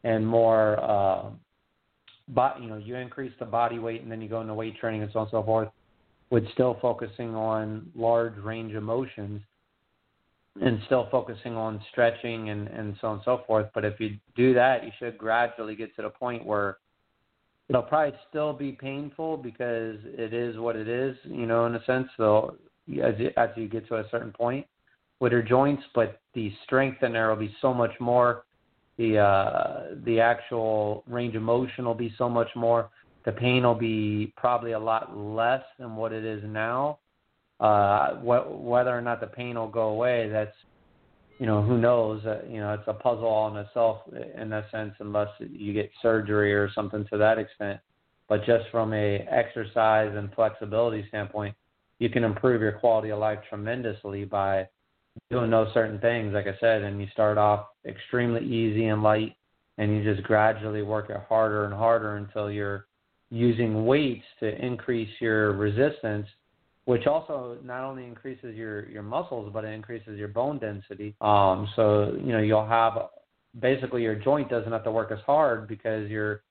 and 0.04 0.26
more 0.26 0.82
uh, 0.82 1.30
but 2.28 2.60
you 2.60 2.68
know 2.68 2.76
you 2.76 2.96
increase 2.96 3.32
the 3.38 3.44
body 3.44 3.78
weight 3.78 4.02
and 4.02 4.10
then 4.10 4.20
you 4.20 4.28
go 4.28 4.40
into 4.40 4.54
weight 4.54 4.76
training 4.78 5.02
and 5.02 5.10
so 5.12 5.20
on 5.20 5.26
and 5.26 5.30
so 5.30 5.42
forth 5.42 5.68
with 6.30 6.44
still 6.52 6.78
focusing 6.80 7.34
on 7.34 7.90
large 7.94 8.36
range 8.38 8.74
of 8.74 8.82
motions 8.82 9.42
and 10.60 10.80
still 10.86 11.08
focusing 11.10 11.54
on 11.54 11.80
stretching 11.90 12.50
and, 12.50 12.68
and 12.68 12.96
so 13.00 13.08
on 13.08 13.14
and 13.14 13.22
so 13.24 13.42
forth. 13.46 13.66
But 13.74 13.84
if 13.84 14.00
you 14.00 14.16
do 14.36 14.54
that, 14.54 14.84
you 14.84 14.90
should 14.98 15.16
gradually 15.16 15.74
get 15.74 15.94
to 15.96 16.02
the 16.02 16.10
point 16.10 16.44
where 16.44 16.78
it'll 17.68 17.82
probably 17.82 18.18
still 18.28 18.52
be 18.52 18.72
painful 18.72 19.36
because 19.36 19.96
it 20.04 20.34
is 20.34 20.58
what 20.58 20.76
it 20.76 20.88
is, 20.88 21.16
you 21.24 21.46
know, 21.46 21.66
in 21.66 21.74
a 21.74 21.84
sense. 21.84 22.08
So 22.16 22.56
as 23.02 23.14
you, 23.18 23.30
as 23.36 23.50
you 23.56 23.68
get 23.68 23.86
to 23.88 23.96
a 23.96 24.04
certain 24.10 24.32
point 24.32 24.66
with 25.22 25.30
your 25.30 25.40
joints, 25.40 25.84
but 25.94 26.20
the 26.34 26.52
strength 26.64 27.00
in 27.04 27.12
there 27.12 27.28
will 27.28 27.36
be 27.36 27.54
so 27.60 27.72
much 27.72 27.92
more 28.00 28.44
the 28.98 29.18
uh, 29.18 29.94
the 30.04 30.20
actual 30.20 31.04
range 31.06 31.36
of 31.36 31.42
motion 31.42 31.84
will 31.84 31.94
be 31.94 32.12
so 32.18 32.28
much 32.28 32.48
more. 32.56 32.90
The 33.24 33.32
pain 33.32 33.62
will 33.62 33.76
be 33.76 34.34
probably 34.36 34.72
a 34.72 34.78
lot 34.78 35.16
less 35.16 35.62
than 35.78 35.94
what 35.94 36.12
it 36.12 36.24
is 36.24 36.42
now. 36.44 36.98
Uh, 37.60 38.16
wh- 38.16 38.60
whether 38.60 38.90
or 38.90 39.00
not 39.00 39.20
the 39.20 39.28
pain 39.28 39.54
will 39.54 39.68
go 39.68 39.90
away, 39.90 40.28
that's 40.28 40.56
you 41.38 41.46
know 41.46 41.62
who 41.62 41.78
knows. 41.78 42.26
Uh, 42.26 42.40
you 42.48 42.58
know 42.58 42.74
it's 42.74 42.88
a 42.88 42.92
puzzle 42.92 43.24
all 43.26 43.48
in 43.48 43.64
itself 43.64 44.00
in 44.36 44.50
that 44.50 44.70
sense, 44.72 44.92
unless 44.98 45.28
you 45.38 45.72
get 45.72 45.88
surgery 46.02 46.52
or 46.52 46.68
something 46.74 47.06
to 47.10 47.16
that 47.16 47.38
extent. 47.38 47.78
But 48.28 48.44
just 48.44 48.64
from 48.72 48.92
a 48.92 49.26
exercise 49.30 50.12
and 50.16 50.34
flexibility 50.34 51.06
standpoint, 51.08 51.54
you 52.00 52.10
can 52.10 52.24
improve 52.24 52.60
your 52.60 52.72
quality 52.72 53.10
of 53.10 53.20
life 53.20 53.38
tremendously 53.48 54.24
by 54.24 54.68
doing 55.30 55.50
those 55.50 55.72
certain 55.74 55.98
things, 55.98 56.34
like 56.34 56.46
I 56.46 56.56
said, 56.60 56.82
and 56.82 57.00
you 57.00 57.06
start 57.12 57.38
off 57.38 57.66
extremely 57.86 58.44
easy 58.44 58.86
and 58.86 59.02
light, 59.02 59.34
and 59.78 59.94
you 59.94 60.02
just 60.02 60.26
gradually 60.26 60.82
work 60.82 61.10
it 61.10 61.16
harder 61.28 61.64
and 61.64 61.74
harder 61.74 62.16
until 62.16 62.50
you're 62.50 62.86
using 63.30 63.86
weights 63.86 64.24
to 64.40 64.64
increase 64.64 65.08
your 65.20 65.52
resistance, 65.52 66.26
which 66.84 67.06
also 67.06 67.56
not 67.64 67.82
only 67.82 68.04
increases 68.04 68.54
your 68.54 68.88
your 68.88 69.02
muscles, 69.02 69.50
but 69.52 69.64
it 69.64 69.72
increases 69.72 70.18
your 70.18 70.28
bone 70.28 70.58
density. 70.58 71.14
Um, 71.20 71.68
so 71.76 72.14
you 72.22 72.32
know 72.32 72.40
you'll 72.40 72.66
have 72.66 72.94
basically 73.58 74.02
your 74.02 74.14
joint 74.14 74.50
doesn't 74.50 74.72
have 74.72 74.84
to 74.84 74.90
work 74.92 75.10
as 75.12 75.20
hard 75.26 75.66
because 75.66 76.10
your 76.10 76.42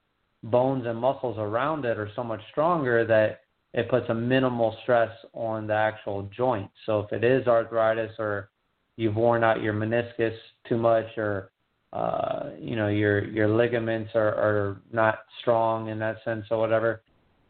bones 0.43 0.85
and 0.87 0.97
muscles 0.97 1.37
around 1.37 1.85
it 1.85 1.97
are 1.97 2.09
so 2.15 2.23
much 2.23 2.41
stronger 2.49 3.05
that 3.05 3.41
it 3.73 3.89
puts 3.89 4.09
a 4.09 4.13
minimal 4.13 4.75
stress 4.83 5.11
on 5.33 5.67
the 5.67 5.73
actual 5.73 6.23
joint. 6.35 6.69
So 6.85 6.99
if 7.01 7.13
it 7.13 7.23
is 7.23 7.47
arthritis 7.47 8.11
or 8.19 8.49
you've 8.97 9.15
worn 9.15 9.43
out 9.43 9.61
your 9.61 9.73
meniscus 9.73 10.35
too 10.67 10.77
much 10.77 11.17
or 11.17 11.51
uh, 11.93 12.51
you 12.57 12.75
know 12.75 12.87
your 12.87 13.25
your 13.25 13.49
ligaments 13.49 14.11
are, 14.15 14.35
are 14.35 14.81
not 14.91 15.19
strong 15.41 15.89
in 15.89 15.99
that 15.99 16.17
sense 16.23 16.45
or 16.51 16.57
whatever, 16.57 17.01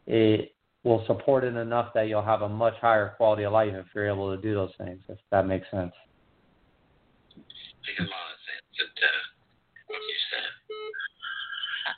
it 0.06 0.54
will 0.84 1.04
support 1.06 1.44
it 1.44 1.54
enough 1.56 1.92
that 1.94 2.08
you'll 2.08 2.22
have 2.22 2.42
a 2.42 2.48
much 2.48 2.74
higher 2.80 3.14
quality 3.16 3.44
of 3.44 3.52
life 3.52 3.72
if 3.72 3.86
you're 3.94 4.08
able 4.08 4.34
to 4.34 4.40
do 4.40 4.54
those 4.54 4.72
things. 4.78 5.00
If 5.08 5.18
that 5.30 5.46
makes 5.46 5.70
sense. 5.70 5.92
Makes 7.36 8.00
a 8.00 8.02
lot 8.02 8.08
of 8.08 8.38
sense. 8.46 8.66
It, 8.78 8.90
uh, 9.02 9.94
you 9.94 10.16
said. 10.30 10.42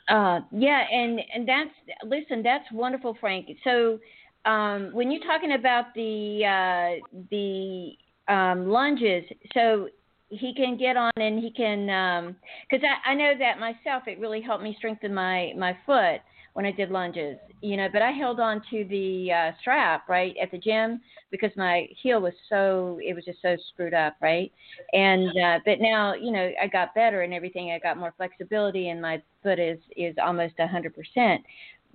Uh, 0.07 0.39
yeah, 0.51 0.83
and 0.91 1.19
and 1.33 1.47
that's 1.47 1.71
listen, 2.03 2.43
that's 2.43 2.65
wonderful, 2.71 3.17
Frank. 3.19 3.47
So 3.63 3.99
um, 4.45 4.91
when 4.93 5.11
you're 5.11 5.23
talking 5.25 5.53
about 5.53 5.85
the 5.95 6.45
uh, 6.45 7.23
the 7.31 7.91
um, 8.31 8.67
lunges, 8.69 9.23
so 9.53 9.87
he 10.29 10.53
can 10.55 10.77
get 10.77 10.97
on 10.97 11.11
and 11.17 11.39
he 11.39 11.51
can 11.51 12.35
because 12.69 12.85
I, 12.85 13.11
I 13.11 13.15
know 13.15 13.33
that 13.37 13.59
myself. 13.59 14.03
It 14.07 14.19
really 14.19 14.41
helped 14.41 14.63
me 14.63 14.75
strengthen 14.77 15.13
my 15.13 15.53
my 15.57 15.77
foot 15.85 16.21
when 16.53 16.65
I 16.65 16.71
did 16.71 16.89
lunges, 16.89 17.37
you 17.61 17.75
know. 17.75 17.87
But 17.91 18.01
I 18.01 18.11
held 18.11 18.39
on 18.39 18.61
to 18.71 18.85
the 18.85 19.31
uh, 19.31 19.51
strap 19.59 20.07
right 20.07 20.35
at 20.41 20.51
the 20.51 20.57
gym 20.57 21.01
because 21.29 21.51
my 21.57 21.87
heel 22.01 22.21
was 22.21 22.33
so 22.49 22.99
it 23.03 23.13
was 23.13 23.25
just 23.25 23.41
so 23.41 23.55
screwed 23.73 23.93
up, 23.93 24.15
right? 24.21 24.51
And 24.93 25.29
uh, 25.29 25.59
but 25.65 25.79
now 25.79 26.13
you 26.13 26.31
know 26.31 26.51
I 26.61 26.67
got 26.67 26.95
better 26.95 27.21
and 27.21 27.33
everything. 27.33 27.71
I 27.71 27.79
got 27.79 27.97
more 27.97 28.13
flexibility 28.17 28.89
and 28.89 29.01
my 29.01 29.21
foot 29.43 29.59
is 29.59 29.79
is 29.95 30.15
almost 30.23 30.55
a 30.59 30.67
hundred 30.67 30.95
percent. 30.95 31.41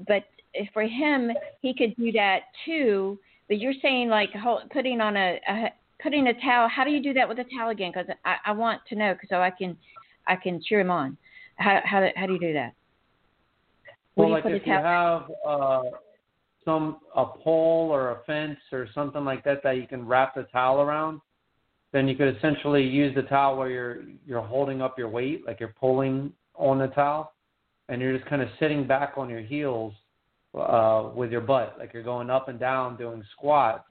But 0.06 0.24
for 0.72 0.82
him, 0.82 1.30
he 1.60 1.74
could 1.74 1.94
do 1.96 2.12
that 2.12 2.40
too. 2.64 3.18
But 3.48 3.58
you're 3.58 3.74
saying 3.82 4.08
like 4.08 4.30
putting 4.72 5.00
on 5.00 5.16
a, 5.16 5.40
a 5.48 5.72
putting 6.02 6.28
a 6.28 6.34
towel. 6.34 6.68
How 6.68 6.84
do 6.84 6.90
you 6.90 7.02
do 7.02 7.12
that 7.14 7.28
with 7.28 7.38
a 7.38 7.44
towel 7.56 7.70
again? 7.70 7.92
Because 7.94 8.08
I, 8.24 8.36
I 8.46 8.52
want 8.52 8.80
to 8.88 8.94
know 8.94 9.14
so 9.28 9.36
I 9.36 9.50
can 9.50 9.76
I 10.26 10.36
can 10.36 10.60
cheer 10.66 10.80
him 10.80 10.90
on. 10.90 11.16
How 11.56 11.80
how 11.84 12.08
how 12.16 12.26
do 12.26 12.34
you 12.34 12.40
do 12.40 12.52
that? 12.52 12.74
Well, 14.16 14.28
you 14.28 14.34
like 14.34 14.44
if 14.46 14.66
you 14.66 14.72
have 14.72 15.30
uh, 15.46 15.82
some 16.64 16.98
a 17.14 17.24
pole 17.24 17.90
or 17.90 18.12
a 18.12 18.24
fence 18.24 18.58
or 18.72 18.88
something 18.94 19.24
like 19.24 19.44
that 19.44 19.62
that 19.62 19.76
you 19.76 19.86
can 19.86 20.06
wrap 20.06 20.34
the 20.34 20.44
towel 20.44 20.80
around, 20.80 21.20
then 21.92 22.06
you 22.08 22.14
could 22.14 22.36
essentially 22.36 22.82
use 22.82 23.14
the 23.14 23.22
towel 23.22 23.56
where 23.56 23.70
you're 23.70 24.02
you're 24.26 24.42
holding 24.42 24.80
up 24.80 24.98
your 24.98 25.08
weight, 25.08 25.46
like 25.46 25.60
you're 25.60 25.74
pulling 25.78 26.32
on 26.54 26.78
the 26.78 26.88
towel, 26.88 27.32
and 27.90 28.00
you're 28.00 28.16
just 28.16 28.28
kind 28.30 28.40
of 28.40 28.48
sitting 28.60 28.86
back 28.86 29.14
on 29.16 29.28
your 29.28 29.40
heels 29.40 29.92
uh, 30.54 31.10
with 31.14 31.30
your 31.32 31.40
butt, 31.40 31.76
like 31.78 31.92
you're 31.92 32.04
going 32.04 32.30
up 32.30 32.48
and 32.48 32.58
down 32.58 32.96
doing 32.96 33.22
squats 33.36 33.88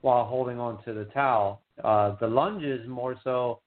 while 0.00 0.24
holding 0.24 0.58
on 0.58 0.82
to 0.84 0.94
the 0.94 1.04
towel. 1.06 1.60
Uh, 1.82 2.14
the 2.20 2.26
lunges 2.26 2.86
more 2.88 3.16
so, 3.24 3.60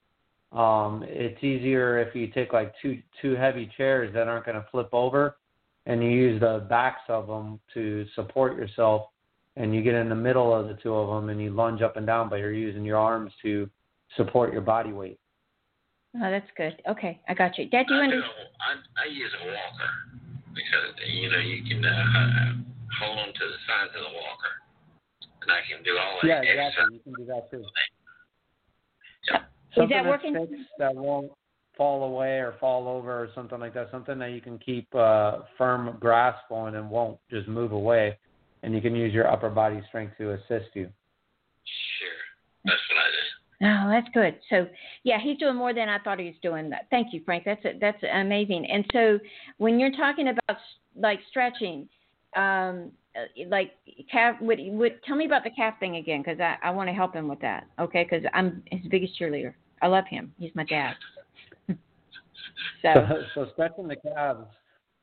um, 0.57 1.03
it's 1.05 1.43
easier 1.43 1.99
if 1.99 2.15
you 2.15 2.27
take 2.27 2.53
like 2.53 2.73
two 2.81 2.99
two 3.21 3.35
heavy 3.35 3.69
chairs 3.75 4.13
that 4.13 4.29
aren't 4.29 4.45
going 4.45 4.55
to 4.55 4.65
flip 4.71 4.89
over, 4.93 5.35
and 5.85 6.01
you 6.01 6.09
use 6.09 6.39
the 6.39 6.65
backs 6.69 7.01
of 7.09 7.27
them 7.27 7.59
to 7.73 8.05
support 8.15 8.55
yourself, 8.55 9.07
and 9.57 9.75
you 9.75 9.81
get 9.81 9.95
in 9.95 10.07
the 10.07 10.15
middle 10.15 10.55
of 10.55 10.69
the 10.69 10.75
two 10.75 10.95
of 10.95 11.13
them 11.13 11.29
and 11.29 11.41
you 11.41 11.49
lunge 11.49 11.81
up 11.81 11.97
and 11.97 12.07
down, 12.07 12.29
but 12.29 12.37
you're 12.37 12.53
using 12.53 12.85
your 12.85 12.97
arms 12.97 13.33
to 13.41 13.69
support 14.15 14.53
your 14.53 14.61
body 14.61 14.93
weight. 14.93 15.19
Oh, 16.17 16.31
that's 16.31 16.49
good. 16.57 16.81
Okay, 16.89 17.19
I 17.29 17.33
got 17.33 17.57
you. 17.57 17.69
Dad, 17.69 17.85
do 17.87 17.93
you 17.95 18.01
understand? 18.01 18.33
I, 18.59 19.03
I 19.03 19.05
use 19.05 19.31
a 19.43 19.45
walker 19.45 19.91
because 20.49 20.97
you 21.05 21.29
know 21.29 21.37
you 21.37 21.63
can 21.63 21.85
uh, 21.85 22.53
hold 22.99 23.19
on 23.19 23.27
to 23.27 23.45
the 23.45 23.59
sides 23.69 23.93
of 23.95 24.01
the 24.01 24.13
walker, 24.17 24.53
and 25.41 25.51
I 25.51 25.61
can 25.69 25.83
do 25.83 25.97
all 25.97 26.17
that. 26.21 26.27
Yeah, 26.27 26.41
exactly. 26.41 26.95
You 26.95 26.99
can 27.03 27.13
do 27.13 27.25
that 27.29 27.51
too. 27.51 27.63
Yeah. 29.29 29.39
Something 29.75 29.97
Is 29.97 30.03
that 30.03 30.09
working? 30.09 30.33
Fixed, 30.33 30.69
that 30.79 30.95
won't 30.95 31.31
fall 31.77 32.03
away 32.03 32.39
or 32.39 32.55
fall 32.59 32.87
over 32.87 33.11
or 33.11 33.29
something 33.35 33.59
like 33.59 33.75
that. 33.75 33.89
Something 33.91 34.17
that 34.17 34.31
you 34.31 34.41
can 34.41 34.57
keep 34.57 34.87
uh, 34.95 35.39
firm 35.55 35.97
grasp 35.99 36.49
on 36.49 36.75
and 36.75 36.89
won't 36.89 37.19
just 37.29 37.47
move 37.47 37.73
away, 37.73 38.17
and 38.63 38.73
you 38.73 38.81
can 38.81 38.95
use 38.95 39.13
your 39.13 39.27
upper 39.27 39.51
body 39.51 39.83
strength 39.87 40.17
to 40.17 40.31
assist 40.31 40.73
you. 40.73 40.89
Sure, 41.99 42.17
that's 42.65 42.81
what 42.89 42.97
I 42.97 43.09
do. 43.11 43.36
Oh, 43.63 43.89
that's 43.89 44.07
good. 44.13 44.35
So, 44.51 44.67
yeah, 45.03 45.17
he's 45.19 45.39
doing 45.39 45.55
more 45.55 45.73
than 45.73 45.89
I 45.89 45.97
thought 45.99 46.19
he 46.19 46.25
was 46.25 46.35
doing. 46.43 46.71
Thank 46.91 47.11
you, 47.11 47.21
Frank. 47.25 47.43
That's 47.43 47.63
a, 47.65 47.71
that's 47.79 48.01
amazing. 48.13 48.67
And 48.69 48.85
so, 48.93 49.19
when 49.57 49.79
you're 49.79 49.91
talking 49.91 50.27
about 50.27 50.57
like 50.95 51.19
stretching, 51.29 51.89
um, 52.35 52.91
uh, 53.15 53.45
like 53.47 53.71
calf, 54.11 54.35
would, 54.41 54.59
would 54.61 55.03
tell 55.03 55.15
me 55.15 55.25
about 55.25 55.43
the 55.43 55.49
calf 55.49 55.73
thing 55.79 55.95
again 55.95 56.21
because 56.21 56.39
I, 56.39 56.57
I 56.63 56.69
want 56.69 56.87
to 56.89 56.93
help 56.93 57.15
him 57.15 57.27
with 57.27 57.39
that. 57.41 57.65
Okay, 57.79 58.03
because 58.07 58.23
I'm 58.33 58.61
his 58.71 58.81
biggest 58.91 59.19
cheerleader. 59.19 59.55
I 59.81 59.87
love 59.87 60.05
him. 60.07 60.33
He's 60.37 60.51
my 60.53 60.63
dad. 60.63 60.93
so. 61.67 61.75
so, 62.83 63.21
so 63.33 63.47
stretching 63.53 63.87
the 63.87 63.95
calves. 63.95 64.45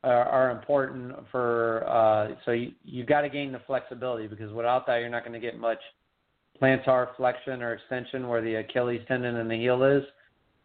are, 0.04 0.24
are 0.24 0.50
important 0.52 1.12
for. 1.32 1.84
Uh, 1.88 2.36
so 2.44 2.52
you 2.52 2.70
you 2.84 3.04
got 3.04 3.22
to 3.22 3.28
gain 3.28 3.50
the 3.50 3.60
flexibility 3.66 4.28
because 4.28 4.52
without 4.52 4.86
that, 4.86 4.98
you're 4.98 5.08
not 5.08 5.24
going 5.24 5.32
to 5.32 5.44
get 5.44 5.58
much 5.58 5.80
plantar 6.60 7.08
flexion 7.16 7.62
or 7.62 7.74
extension 7.74 8.28
where 8.28 8.42
the 8.42 8.56
Achilles 8.56 9.02
tendon 9.08 9.36
and 9.36 9.50
the 9.50 9.56
heel 9.56 9.82
is. 9.82 10.04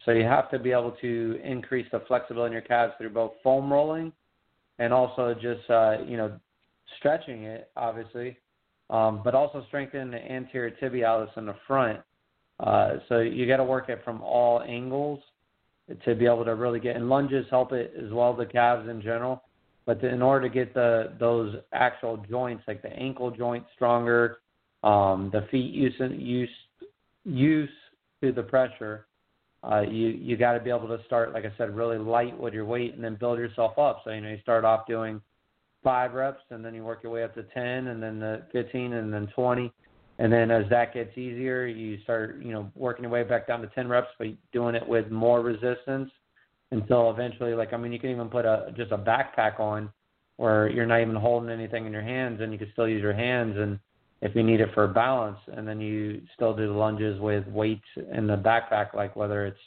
So 0.04 0.12
you 0.12 0.24
have 0.24 0.50
to 0.50 0.58
be 0.58 0.72
able 0.72 0.92
to 1.02 1.40
increase 1.44 1.86
the 1.92 2.00
flexibility 2.08 2.48
in 2.48 2.52
your 2.52 2.62
calves 2.62 2.94
through 2.98 3.10
both 3.10 3.32
foam 3.42 3.70
rolling 3.72 4.12
and 4.78 4.92
also 4.92 5.34
just 5.34 5.68
uh, 5.68 5.98
you 6.06 6.16
know 6.16 6.32
stretching 6.98 7.44
it, 7.44 7.70
obviously, 7.76 8.38
um, 8.88 9.20
but 9.22 9.34
also 9.34 9.64
strengthen 9.68 10.10
the 10.10 10.18
anterior 10.18 10.74
tibialis 10.82 11.36
in 11.36 11.46
the 11.46 11.54
front. 11.66 12.00
Uh, 12.58 12.96
so 13.08 13.20
you 13.20 13.46
got 13.46 13.58
to 13.58 13.64
work 13.64 13.88
it 13.88 14.00
from 14.04 14.20
all 14.22 14.62
angles 14.62 15.20
to 16.04 16.14
be 16.14 16.26
able 16.26 16.44
to 16.44 16.54
really 16.54 16.80
get 16.80 16.96
and 16.96 17.08
lunges 17.08 17.46
help 17.50 17.72
it 17.72 17.92
as 18.02 18.12
well 18.12 18.34
the 18.34 18.46
calves 18.46 18.88
in 18.88 19.00
general. 19.00 19.42
But 19.86 20.02
in 20.04 20.22
order 20.22 20.48
to 20.48 20.54
get 20.54 20.72
the 20.74 21.12
those 21.18 21.56
actual 21.72 22.18
joints 22.28 22.64
like 22.68 22.82
the 22.82 22.92
ankle 22.92 23.30
joint 23.30 23.64
stronger, 23.74 24.38
um, 24.82 25.30
the 25.32 25.46
feet 25.50 25.72
use 25.72 25.94
use 25.98 26.48
use 27.24 27.70
to 28.22 28.32
the 28.32 28.42
pressure, 28.42 29.06
uh, 29.62 29.82
you 29.82 30.08
you 30.08 30.36
got 30.36 30.52
to 30.52 30.60
be 30.60 30.70
able 30.70 30.88
to 30.88 31.02
start 31.04 31.32
like 31.32 31.44
I 31.44 31.52
said 31.58 31.74
really 31.74 31.98
light 31.98 32.38
with 32.38 32.54
your 32.54 32.64
weight 32.64 32.94
and 32.94 33.04
then 33.04 33.16
build 33.16 33.38
yourself 33.38 33.78
up. 33.78 34.02
So 34.04 34.10
you 34.10 34.20
know 34.20 34.30
you 34.30 34.40
start 34.42 34.64
off 34.64 34.86
doing 34.86 35.20
five 35.82 36.12
reps 36.12 36.42
and 36.50 36.64
then 36.64 36.74
you 36.74 36.84
work 36.84 37.02
your 37.02 37.12
way 37.12 37.24
up 37.24 37.34
to 37.34 37.42
10 37.42 37.62
and 37.86 38.02
then 38.02 38.20
the 38.20 38.42
15 38.52 38.92
and 38.92 39.12
then 39.12 39.26
20 39.34 39.72
and 40.20 40.30
then 40.30 40.50
as 40.50 40.68
that 40.68 40.92
gets 40.92 41.16
easier, 41.16 41.66
you 41.66 41.98
start, 42.02 42.42
you 42.42 42.52
know, 42.52 42.70
working 42.76 43.04
your 43.04 43.10
way 43.10 43.22
back 43.22 43.46
down 43.46 43.62
to 43.62 43.68
10 43.68 43.88
reps, 43.88 44.08
but 44.18 44.28
doing 44.52 44.74
it 44.74 44.86
with 44.86 45.10
more 45.10 45.40
resistance 45.40 46.10
until 46.72 47.10
eventually, 47.10 47.54
like, 47.54 47.72
I 47.72 47.78
mean, 47.78 47.90
you 47.90 47.98
can 47.98 48.10
even 48.10 48.28
put 48.28 48.44
a 48.44 48.70
just 48.76 48.92
a 48.92 48.98
backpack 48.98 49.58
on 49.58 49.90
where 50.36 50.68
you're 50.68 50.84
not 50.84 51.00
even 51.00 51.14
holding 51.14 51.48
anything 51.48 51.86
in 51.86 51.92
your 51.92 52.02
hands 52.02 52.42
and 52.42 52.52
you 52.52 52.58
can 52.58 52.68
still 52.72 52.86
use 52.86 53.00
your 53.00 53.14
hands 53.14 53.56
and 53.56 53.78
if 54.22 54.34
you 54.34 54.42
need 54.42 54.60
it 54.60 54.68
for 54.74 54.86
balance 54.86 55.38
and 55.56 55.66
then 55.66 55.80
you 55.80 56.20
still 56.34 56.54
do 56.54 56.66
the 56.66 56.72
lunges 56.72 57.18
with 57.20 57.46
weights 57.48 57.86
in 58.12 58.26
the 58.26 58.36
backpack, 58.36 58.94
like 58.94 59.16
whether 59.16 59.46
it's, 59.46 59.58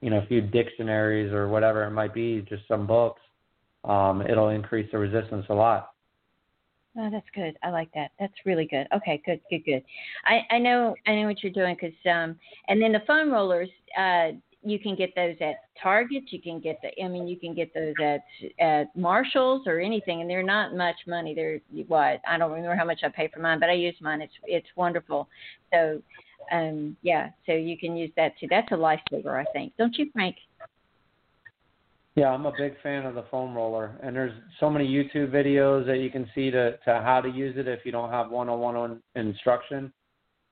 you 0.00 0.10
know, 0.10 0.18
a 0.18 0.26
few 0.26 0.40
dictionaries 0.40 1.32
or 1.32 1.48
whatever 1.48 1.84
it 1.84 1.90
might 1.90 2.12
be, 2.12 2.44
just 2.48 2.66
some 2.66 2.86
books, 2.86 3.20
um, 3.84 4.22
it'll 4.22 4.48
increase 4.48 4.90
the 4.90 4.98
resistance 4.98 5.46
a 5.48 5.54
lot. 5.54 5.90
Oh, 6.98 7.08
that's 7.10 7.26
good. 7.34 7.56
I 7.62 7.70
like 7.70 7.88
that. 7.94 8.10
That's 8.18 8.34
really 8.44 8.66
good. 8.66 8.88
Okay, 8.92 9.22
good, 9.24 9.40
good, 9.48 9.64
good. 9.64 9.84
I, 10.24 10.40
I 10.50 10.58
know 10.58 10.96
I 11.06 11.14
know 11.14 11.28
what 11.28 11.40
you're 11.40 11.52
doing 11.52 11.76
because 11.80 11.94
um, 12.06 12.36
and 12.66 12.82
then 12.82 12.90
the 12.90 13.02
foam 13.06 13.30
rollers, 13.30 13.68
uh, 13.96 14.32
you 14.62 14.78
can 14.78 14.94
get 14.94 15.14
those 15.16 15.36
at 15.40 15.56
Target. 15.82 16.24
You 16.30 16.40
can 16.40 16.60
get 16.60 16.80
the 16.82 16.90
I 17.02 17.08
mean 17.08 17.26
you 17.26 17.38
can 17.38 17.54
get 17.54 17.72
those 17.74 17.94
at 18.02 18.22
at 18.58 18.94
Marshalls 18.96 19.66
or 19.66 19.80
anything, 19.80 20.20
and 20.20 20.28
they're 20.28 20.42
not 20.42 20.74
much 20.74 20.96
money. 21.06 21.34
They're 21.34 21.60
what 21.88 22.20
I 22.28 22.36
don't 22.38 22.50
remember 22.50 22.76
how 22.76 22.84
much 22.84 23.00
I 23.02 23.08
pay 23.08 23.28
for 23.28 23.40
mine, 23.40 23.60
but 23.60 23.70
I 23.70 23.74
use 23.74 23.96
mine. 24.00 24.20
It's 24.20 24.34
it's 24.44 24.68
wonderful. 24.76 25.28
So 25.72 26.02
um, 26.52 26.96
yeah, 27.02 27.30
so 27.46 27.52
you 27.52 27.78
can 27.78 27.96
use 27.96 28.10
that 28.16 28.38
too. 28.38 28.46
That's 28.50 28.70
a 28.72 28.74
lifesaver, 28.74 29.40
I 29.40 29.44
think. 29.52 29.72
Don't 29.78 29.96
you, 29.96 30.10
Frank? 30.12 30.36
Yeah, 32.16 32.30
I'm 32.30 32.44
a 32.44 32.52
big 32.58 32.74
fan 32.82 33.06
of 33.06 33.14
the 33.14 33.24
foam 33.30 33.54
roller, 33.54 33.98
and 34.02 34.14
there's 34.14 34.32
so 34.58 34.68
many 34.68 34.86
YouTube 34.86 35.30
videos 35.30 35.86
that 35.86 35.98
you 35.98 36.10
can 36.10 36.28
see 36.34 36.50
to 36.50 36.76
to 36.84 37.00
how 37.02 37.20
to 37.20 37.30
use 37.30 37.56
it 37.56 37.68
if 37.68 37.80
you 37.84 37.92
don't 37.92 38.10
have 38.10 38.30
one-on-one 38.30 39.00
instruction. 39.14 39.92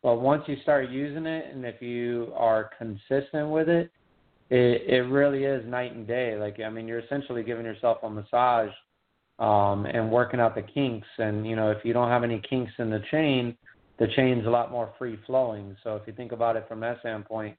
But 0.02 0.20
once 0.20 0.44
you 0.46 0.56
start 0.62 0.88
using 0.90 1.26
it, 1.26 1.52
and 1.52 1.64
if 1.64 1.82
you 1.82 2.32
are 2.36 2.70
consistent 2.78 3.50
with 3.50 3.68
it, 3.68 3.90
it 4.50 4.82
it 4.86 5.02
really 5.08 5.44
is 5.44 5.66
night 5.66 5.94
and 5.94 6.06
day. 6.06 6.36
Like 6.38 6.58
I 6.60 6.70
mean, 6.70 6.88
you're 6.88 7.00
essentially 7.00 7.42
giving 7.42 7.64
yourself 7.64 7.98
a 8.02 8.10
massage 8.10 8.70
um, 9.38 9.86
and 9.86 10.10
working 10.10 10.40
out 10.40 10.54
the 10.54 10.62
kinks. 10.62 11.08
And 11.18 11.46
you 11.46 11.56
know, 11.56 11.70
if 11.70 11.84
you 11.84 11.92
don't 11.92 12.08
have 12.08 12.24
any 12.24 12.40
kinks 12.48 12.72
in 12.78 12.90
the 12.90 13.02
chain, 13.10 13.56
the 13.98 14.08
chain's 14.16 14.46
a 14.46 14.50
lot 14.50 14.70
more 14.70 14.92
free 14.98 15.18
flowing. 15.26 15.76
So 15.82 15.96
if 15.96 16.02
you 16.06 16.12
think 16.12 16.32
about 16.32 16.56
it 16.56 16.66
from 16.68 16.80
that 16.80 17.00
standpoint, 17.00 17.56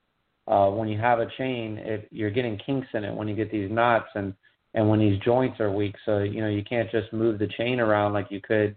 uh, 0.47 0.69
when 0.69 0.87
you 0.87 0.99
have 0.99 1.19
a 1.19 1.27
chain, 1.37 1.77
it, 1.77 2.07
you're 2.11 2.31
getting 2.31 2.57
kinks 2.65 2.87
in 2.93 3.03
it 3.03 3.13
when 3.13 3.27
you 3.27 3.35
get 3.35 3.51
these 3.51 3.71
knots 3.71 4.09
and 4.15 4.33
and 4.75 4.87
when 4.87 4.99
these 4.99 5.19
joints 5.21 5.59
are 5.59 5.71
weak. 5.71 5.95
So 6.05 6.19
you 6.19 6.41
know 6.41 6.49
you 6.49 6.63
can't 6.63 6.89
just 6.91 7.13
move 7.13 7.39
the 7.39 7.47
chain 7.57 7.79
around 7.79 8.13
like 8.13 8.27
you 8.29 8.41
could 8.41 8.75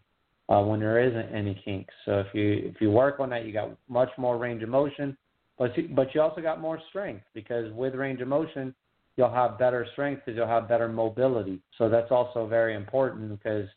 uh, 0.49 0.63
when 0.63 0.81
there 0.81 1.01
isn't 1.01 1.35
any 1.35 1.61
kinks. 1.65 1.95
So 2.05 2.21
if 2.21 2.27
you 2.35 2.71
if 2.75 2.81
you 2.81 2.91
work 2.91 3.21
on 3.21 3.31
that, 3.31 3.47
you 3.47 3.53
got 3.53 3.71
much 3.89 4.11
more 4.19 4.39
range 4.39 4.63
of 4.63 4.69
motion, 4.69 5.17
but 5.63 5.79
you, 5.79 5.89
but 5.95 6.13
you 6.13 6.21
also 6.21 6.41
got 6.41 6.61
more 6.61 6.81
strength 6.89 7.23
because 7.35 7.73
with 7.73 7.95
range 7.95 8.21
of 8.21 8.27
motion, 8.27 8.75
you'll 9.17 9.33
have 9.33 9.61
better 9.61 9.87
strength 9.93 10.23
because 10.25 10.37
you'll 10.37 10.49
have 10.49 10.69
better 10.69 10.89
mobility. 10.89 11.61
So 11.79 11.89
that's 11.89 12.11
also 12.11 12.49
very 12.49 12.75
important 12.75 13.31
because 13.31 13.69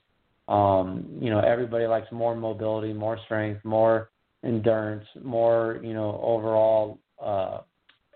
um, 0.48 1.06
you 1.22 1.30
know 1.30 1.42
everybody 1.42 1.86
likes 1.86 2.12
more 2.12 2.36
mobility, 2.36 2.92
more 2.92 3.20
strength, 3.26 3.64
more 3.64 4.10
endurance, 4.44 5.06
more 5.24 5.80
you 5.84 5.94
know 5.94 6.20
overall 6.24 6.98
uh, 7.24 7.60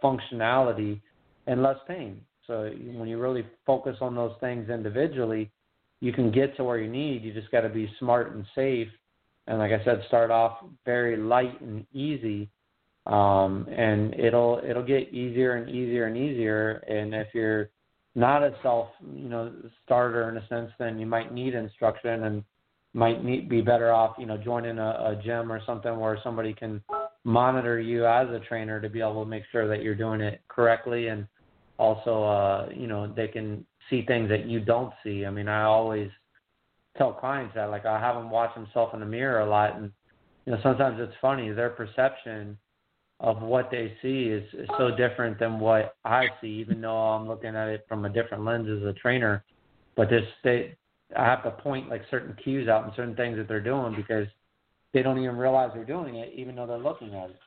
functionality 0.04 1.00
and 1.46 1.62
less 1.62 1.78
pain. 1.88 2.22
So 2.48 2.72
when 2.96 3.08
you 3.08 3.20
really 3.20 3.46
focus 3.68 3.98
on 4.02 4.16
those 4.16 4.34
things 4.40 4.72
individually, 4.72 5.52
you 6.02 6.12
can 6.12 6.32
get 6.32 6.58
to 6.58 6.64
where 6.64 6.80
you 6.80 6.90
need. 6.90 7.24
You 7.24 7.34
just 7.34 7.52
got 7.52 7.62
to 7.62 7.70
be 7.70 7.88
smart 8.00 8.34
and 8.34 8.44
safe. 8.56 8.88
And 9.46 9.60
like 9.60 9.72
I 9.72 9.86
said, 9.86 10.02
start 10.08 10.32
off 10.32 10.58
very 10.88 11.18
light 11.18 11.62
and 11.62 11.86
easy, 11.94 12.50
um, 13.10 13.68
and 13.70 14.14
it'll 14.14 14.62
it'll 14.68 14.86
get 14.86 15.12
easier 15.12 15.56
and 15.56 15.70
easier 15.70 16.06
and 16.06 16.16
easier. 16.16 16.84
And 16.88 17.14
if 17.14 17.28
you're 17.34 17.70
not 18.16 18.44
a 18.44 18.54
self, 18.62 18.90
you 19.14 19.30
know, 19.30 19.52
starter 19.84 20.30
in 20.30 20.38
a 20.38 20.48
sense, 20.48 20.72
then 20.78 21.00
you 21.00 21.06
might 21.06 21.34
need 21.34 21.56
instruction 21.56 22.26
and 22.26 22.44
might 22.94 23.24
need, 23.24 23.50
be 23.50 23.62
better 23.62 23.92
off, 23.92 24.16
you 24.20 24.26
know, 24.26 24.38
joining 24.38 24.78
a, 24.78 24.90
a 25.18 25.22
gym 25.24 25.52
or 25.52 25.62
something 25.66 26.00
where 26.00 26.20
somebody 26.24 26.54
can 26.54 26.82
monitor 27.24 27.80
you 27.80 28.06
as 28.06 28.28
a 28.30 28.40
trainer 28.48 28.80
to 28.80 28.90
be 28.90 29.02
able 29.02 29.24
to 29.24 29.30
make 29.30 29.44
sure 29.52 29.68
that 29.68 29.84
you're 29.84 29.96
doing 29.96 30.22
it 30.22 30.42
correctly. 30.48 31.08
And 31.08 31.28
also 31.80 32.24
uh 32.24 32.70
you 32.76 32.88
know 32.88 33.12
they 33.16 33.28
can 33.28 33.66
see 33.90 34.06
things 34.06 34.30
that 34.30 34.46
you 34.46 34.60
don't 34.60 34.94
see. 35.04 35.26
I 35.26 35.32
mean 35.32 35.48
i 35.48 35.64
always 35.64 36.10
tell 36.98 37.14
clients 37.14 37.56
that 37.56 37.70
like 37.70 37.86
i 37.86 38.00
have 38.00 38.16
them 38.16 38.30
watch 38.30 38.54
themselves 38.54 38.94
in 38.94 39.00
the 39.00 39.06
mirror 39.06 39.40
a 39.40 39.50
lot. 39.50 39.78
And 39.78 39.92
you 40.46 40.52
know 40.52 40.60
sometimes 40.62 40.98
it's 41.00 41.14
funny 41.22 41.52
their 41.52 41.70
perception 41.70 42.58
of 43.22 43.42
what 43.42 43.70
they 43.70 43.94
see 44.02 44.24
is, 44.24 44.44
is 44.54 44.70
so 44.78 44.96
different 44.96 45.38
than 45.40 45.60
what 45.60 45.96
i 46.06 46.26
see 46.42 46.48
even 46.48 46.80
though 46.82 46.96
i'm 46.96 47.28
looking 47.28 47.56
at 47.56 47.68
it 47.68 47.86
from 47.88 48.06
a 48.06 48.10
different 48.10 48.46
lens 48.46 48.68
as 48.70 48.84
a 48.88 48.94
trainer 48.94 49.44
but 49.96 50.10
this 50.10 50.24
they 50.44 50.76
i 51.18 51.26
have 51.26 51.44
to 51.44 51.52
point 51.52 51.90
like 51.90 52.02
certain 52.10 52.36
cues 52.44 52.68
out 52.68 52.86
and 52.86 52.94
certain 52.96 53.16
things 53.16 53.38
that 53.38 53.48
they're 53.48 53.60
doing 53.60 53.94
because 53.96 54.28
they 54.94 55.04
don't 55.04 55.20
even 55.20 55.38
realize 55.38 55.72
they're 55.74 55.86
doing 55.86 56.16
it, 56.16 56.34
even 56.36 56.56
though 56.56 56.66
they're 56.66 56.78
looking 56.78 57.14
at 57.14 57.30
it. 57.30 57.40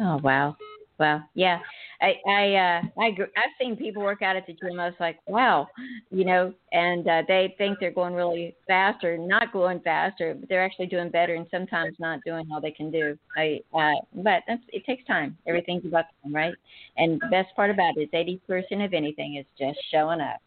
Oh 0.00 0.18
wow, 0.22 0.56
wow, 0.98 1.22
yeah. 1.34 1.58
I 2.00 2.14
I 2.26 2.54
uh, 2.54 2.82
I 3.00 3.06
I've 3.06 3.56
seen 3.58 3.76
people 3.76 4.02
work 4.02 4.22
out 4.22 4.36
at 4.36 4.46
the 4.46 4.52
gym. 4.52 4.78
I 4.78 4.86
was 4.86 4.94
like, 5.00 5.18
wow, 5.26 5.66
you 6.10 6.24
know, 6.24 6.52
and 6.72 7.08
uh, 7.08 7.22
they 7.26 7.54
think 7.56 7.78
they're 7.80 7.90
going 7.90 8.14
really 8.14 8.54
fast 8.66 9.02
or 9.02 9.16
not 9.16 9.52
going 9.52 9.80
faster, 9.80 10.34
but 10.34 10.48
they're 10.48 10.64
actually 10.64 10.86
doing 10.86 11.08
better, 11.10 11.34
and 11.34 11.46
sometimes 11.50 11.96
not 11.98 12.20
doing 12.26 12.46
all 12.52 12.60
they 12.60 12.70
can 12.70 12.90
do. 12.90 13.18
I 13.36 13.60
uh, 13.74 13.94
but 14.14 14.42
it 14.48 14.84
takes 14.84 15.04
time. 15.06 15.36
Everything's 15.46 15.86
about 15.86 16.04
time, 16.22 16.34
right? 16.34 16.54
And 16.96 17.20
the 17.20 17.28
best 17.28 17.54
part 17.56 17.70
about 17.70 17.96
it 17.96 18.02
is 18.02 18.08
eighty 18.12 18.40
percent 18.46 18.82
of 18.82 18.92
anything 18.92 19.36
is 19.36 19.46
just 19.58 19.78
showing 19.90 20.20
up. 20.20 20.40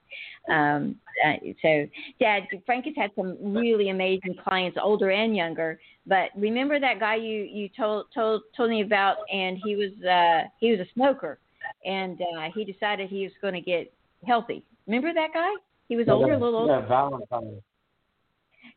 Um, 0.50 0.96
uh, 1.26 1.34
so, 1.62 1.86
Dad, 2.20 2.44
Frank 2.66 2.86
has 2.86 2.94
had 2.96 3.12
some 3.16 3.38
really 3.54 3.90
amazing 3.90 4.36
clients, 4.44 4.78
older 4.82 5.12
and 5.12 5.36
younger. 5.36 5.80
But 6.08 6.30
remember 6.36 6.80
that 6.80 7.00
guy 7.00 7.16
you 7.16 7.44
you 7.44 7.70
told 7.78 8.08
told 8.14 8.44
told 8.56 8.70
me 8.70 8.82
about, 8.82 9.18
and 9.32 9.60
he 9.64 9.76
was 9.76 9.92
uh, 10.04 10.48
he 10.60 10.72
was 10.72 10.80
a 10.80 10.88
smoker, 10.94 11.40
and 11.86 12.20
uh, 12.22 12.50
he 12.56 12.66
decided 12.66 13.10
he 13.10 13.24
was 13.24 13.32
going 13.42 13.54
to 13.54 13.62
get 13.62 13.94
healthy. 14.26 14.64
Remember 14.88 15.14
that 15.14 15.30
guy? 15.34 15.50
He 15.88 15.96
was 15.96 16.08
older, 16.08 16.34
yeah, 16.34 16.38
a 16.38 16.40
little 16.40 16.60
older. 16.60 16.80
Yeah, 16.80 16.88
Valentine. 16.88 17.62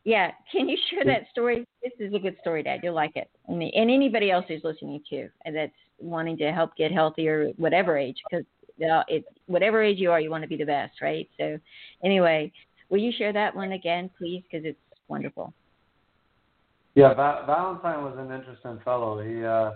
Yeah, 0.05 0.33
can 0.51 0.69
you 0.69 0.77
share 0.91 1.05
that 1.05 1.29
story? 1.31 1.65
This 1.83 1.93
is 2.01 2.13
a 2.13 2.19
good 2.19 2.37
story, 2.41 2.63
Dad. 2.63 2.81
You'll 2.83 2.95
like 2.95 3.17
it, 3.17 3.31
and, 3.49 3.63
and 3.63 3.91
anybody 3.91 4.31
else 4.31 4.45
who's 4.49 4.65
listening 4.65 5.01
to 5.11 5.29
that's 5.53 5.73
wanting 5.99 6.37
to 6.39 6.51
help 6.53 6.75
get 6.77 6.91
healthy 6.91 7.29
or 7.29 7.51
whatever 7.57 7.97
age, 7.97 8.17
because 8.29 8.45
uh, 8.83 9.05
it 9.09 9.25
whatever 9.47 9.83
age 9.83 9.99
you 9.99 10.11
are, 10.11 10.21
you 10.21 10.31
want 10.31 10.43
to 10.43 10.49
be 10.49 10.57
the 10.57 10.65
best, 10.65 11.01
right? 11.01 11.29
So, 11.39 11.59
anyway, 12.05 12.53
will 12.91 12.99
you 12.99 13.13
share 13.17 13.33
that 13.33 13.55
one 13.55 13.73
again, 13.73 14.11
please? 14.19 14.43
Because 14.51 14.65
it's 14.65 14.79
wonderful. 15.09 15.53
Yeah, 16.95 17.15
Va- 17.15 17.45
Valentine 17.47 18.05
was 18.05 18.17
an 18.19 18.33
interesting 18.33 18.79
fellow. 18.85 19.23
He 19.23 19.45
uh, 19.45 19.73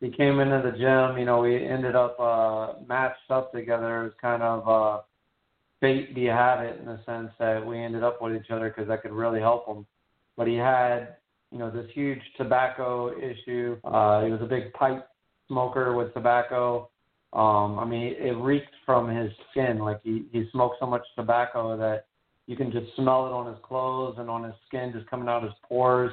he 0.00 0.10
came 0.10 0.40
into 0.40 0.62
the 0.62 0.76
gym. 0.76 1.18
You 1.18 1.24
know, 1.24 1.40
we 1.40 1.64
ended 1.66 1.96
up 1.96 2.18
uh, 2.20 2.74
matched 2.86 3.30
up 3.30 3.52
together. 3.52 4.02
It 4.02 4.04
was 4.04 4.12
kind 4.20 4.42
of 4.42 4.68
uh, 4.68 5.02
fate 5.80 6.16
you 6.16 6.30
have 6.30 6.60
it 6.60 6.78
in 6.78 6.86
the 6.86 7.00
sense 7.06 7.30
that 7.38 7.64
we 7.64 7.78
ended 7.78 8.02
up 8.02 8.20
with 8.20 8.36
each 8.36 8.50
other 8.50 8.68
because 8.68 8.90
I 8.90 8.96
could 8.96 9.12
really 9.12 9.40
help 9.40 9.66
him. 9.66 9.86
But 10.36 10.46
he 10.46 10.54
had, 10.54 11.16
you 11.50 11.58
know, 11.58 11.70
this 11.70 11.90
huge 11.92 12.20
tobacco 12.36 13.16
issue. 13.18 13.78
Uh, 13.84 14.24
he 14.24 14.30
was 14.30 14.40
a 14.42 14.46
big 14.46 14.72
pipe 14.74 15.06
smoker 15.48 15.94
with 15.94 16.12
tobacco 16.14 16.89
Um, 17.32 17.78
I 17.78 17.84
mean, 17.84 18.14
it 18.18 18.36
reeked 18.36 18.74
from 18.84 19.08
his 19.08 19.30
skin. 19.50 19.78
Like 19.78 20.00
he 20.02 20.24
he 20.32 20.48
smoked 20.50 20.76
so 20.80 20.86
much 20.86 21.06
tobacco 21.16 21.76
that 21.76 22.06
you 22.46 22.56
can 22.56 22.72
just 22.72 22.94
smell 22.96 23.26
it 23.26 23.32
on 23.32 23.46
his 23.46 23.62
clothes 23.62 24.16
and 24.18 24.28
on 24.28 24.42
his 24.42 24.54
skin, 24.66 24.92
just 24.92 25.08
coming 25.08 25.28
out 25.28 25.44
of 25.44 25.50
his 25.50 25.58
pores. 25.62 26.12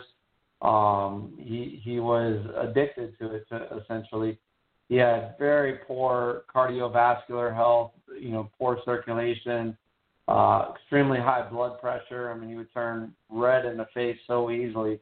Um, 0.62 1.34
he 1.40 1.82
he 1.84 2.00
was 2.00 2.40
addicted 2.56 3.18
to 3.20 3.34
it 3.34 3.48
essentially. 3.84 4.38
He 4.90 4.96
had 4.96 5.36
very 5.40 5.80
poor 5.88 6.44
cardiovascular 6.54 7.54
health, 7.54 7.92
you 8.20 8.30
know, 8.30 8.50
poor 8.58 8.80
circulation, 8.86 9.76
uh, 10.28 10.72
extremely 10.76 11.18
high 11.18 11.50
blood 11.50 11.80
pressure. 11.82 12.32
I 12.32 12.38
mean, 12.38 12.50
he 12.50 12.56
would 12.56 12.72
turn 12.74 13.14
red 13.30 13.66
in 13.66 13.78
the 13.78 13.88
face 13.94 14.18
so 14.28 14.52
easily. 14.52 15.00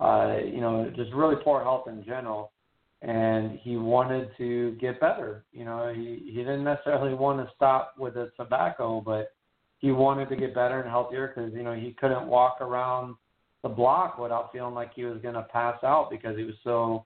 Uh, 0.00 0.36
you 0.44 0.60
know, 0.60 0.90
just 0.94 1.12
really 1.12 1.34
poor 1.42 1.62
health 1.62 1.88
in 1.88 2.04
general 2.04 2.52
and 3.02 3.58
he 3.60 3.76
wanted 3.76 4.30
to 4.38 4.72
get 4.80 5.00
better. 5.00 5.44
You 5.52 5.64
know, 5.64 5.92
he 5.94 6.22
he 6.24 6.38
didn't 6.38 6.64
necessarily 6.64 7.14
want 7.14 7.46
to 7.46 7.52
stop 7.54 7.94
with 7.98 8.14
the 8.14 8.30
tobacco, 8.36 9.00
but 9.00 9.32
he 9.78 9.92
wanted 9.92 10.28
to 10.30 10.36
get 10.36 10.54
better 10.54 10.80
and 10.80 10.90
healthier 10.90 11.32
because 11.34 11.52
you 11.54 11.62
know 11.62 11.74
he 11.74 11.96
couldn't 12.00 12.26
walk 12.26 12.60
around 12.60 13.14
the 13.62 13.68
block 13.68 14.18
without 14.18 14.52
feeling 14.52 14.74
like 14.74 14.94
he 14.94 15.04
was 15.04 15.20
going 15.22 15.34
to 15.34 15.42
pass 15.42 15.76
out 15.84 16.10
because 16.10 16.36
he 16.36 16.44
was 16.44 16.54
so 16.64 17.04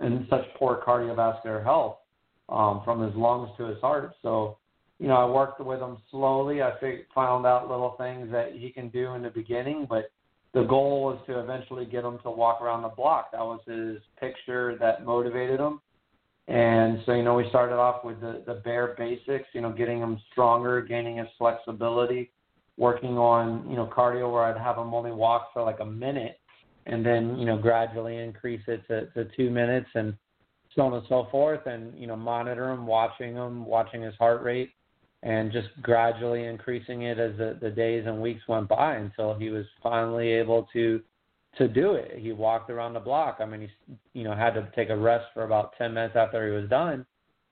in 0.00 0.26
such 0.30 0.44
poor 0.56 0.80
cardiovascular 0.86 1.62
health 1.62 1.96
um, 2.48 2.82
from 2.84 3.02
his 3.02 3.14
lungs 3.16 3.50
to 3.56 3.64
his 3.64 3.80
heart. 3.80 4.12
So, 4.22 4.58
you 4.98 5.08
know, 5.08 5.16
I 5.16 5.24
worked 5.24 5.60
with 5.60 5.80
him 5.80 5.98
slowly. 6.10 6.62
I 6.62 6.72
found 7.14 7.46
out 7.46 7.68
little 7.68 7.96
things 7.98 8.30
that 8.30 8.52
he 8.52 8.70
can 8.70 8.88
do 8.90 9.14
in 9.14 9.22
the 9.22 9.30
beginning, 9.30 9.86
but 9.88 10.10
the 10.54 10.64
goal 10.64 11.04
was 11.04 11.18
to 11.26 11.38
eventually 11.40 11.84
get 11.84 12.04
him 12.04 12.18
to 12.22 12.30
walk 12.30 12.60
around 12.62 12.82
the 12.82 12.88
block. 12.88 13.32
That 13.32 13.40
was 13.40 13.60
his 13.66 13.98
picture 14.18 14.76
that 14.80 15.04
motivated 15.04 15.60
him. 15.60 15.80
And 16.48 17.00
so, 17.04 17.12
you 17.12 17.22
know, 17.22 17.34
we 17.34 17.46
started 17.50 17.74
off 17.74 18.04
with 18.04 18.20
the, 18.20 18.42
the 18.46 18.54
bare 18.54 18.94
basics, 18.96 19.46
you 19.52 19.60
know, 19.60 19.70
getting 19.70 19.98
him 19.98 20.18
stronger, 20.32 20.80
gaining 20.80 21.18
his 21.18 21.28
flexibility, 21.36 22.30
working 22.78 23.18
on, 23.18 23.68
you 23.68 23.76
know, 23.76 23.86
cardio 23.86 24.32
where 24.32 24.44
I'd 24.44 24.56
have 24.56 24.78
him 24.78 24.94
only 24.94 25.12
walk 25.12 25.52
for 25.52 25.62
like 25.62 25.80
a 25.80 25.84
minute 25.84 26.40
and 26.86 27.04
then, 27.04 27.38
you 27.38 27.44
know, 27.44 27.58
gradually 27.58 28.16
increase 28.16 28.62
it 28.66 28.86
to, 28.88 29.06
to 29.08 29.30
two 29.36 29.50
minutes 29.50 29.88
and 29.94 30.14
so 30.74 30.82
on 30.82 30.94
and 30.94 31.02
so 31.06 31.28
forth. 31.30 31.66
And, 31.66 31.98
you 31.98 32.06
know, 32.06 32.16
monitor 32.16 32.70
him, 32.70 32.86
watching 32.86 33.34
him, 33.34 33.66
watching 33.66 34.00
his 34.00 34.14
heart 34.14 34.42
rate 34.42 34.70
and 35.22 35.50
just 35.50 35.68
gradually 35.82 36.44
increasing 36.44 37.02
it 37.02 37.18
as 37.18 37.36
the, 37.36 37.58
the 37.60 37.70
days 37.70 38.04
and 38.06 38.20
weeks 38.20 38.42
went 38.48 38.68
by 38.68 38.94
until 38.96 39.34
he 39.34 39.50
was 39.50 39.66
finally 39.82 40.28
able 40.28 40.68
to 40.72 41.00
to 41.56 41.66
do 41.66 41.94
it. 41.94 42.18
He 42.18 42.30
walked 42.30 42.70
around 42.70 42.92
the 42.94 43.00
block. 43.00 43.38
I 43.40 43.44
mean, 43.44 43.62
he 43.62 43.96
you 44.12 44.24
know 44.24 44.34
had 44.34 44.54
to 44.54 44.70
take 44.76 44.90
a 44.90 44.96
rest 44.96 45.26
for 45.34 45.44
about 45.44 45.72
ten 45.76 45.94
minutes 45.94 46.14
after 46.16 46.46
he 46.46 46.60
was 46.60 46.70
done, 46.70 47.04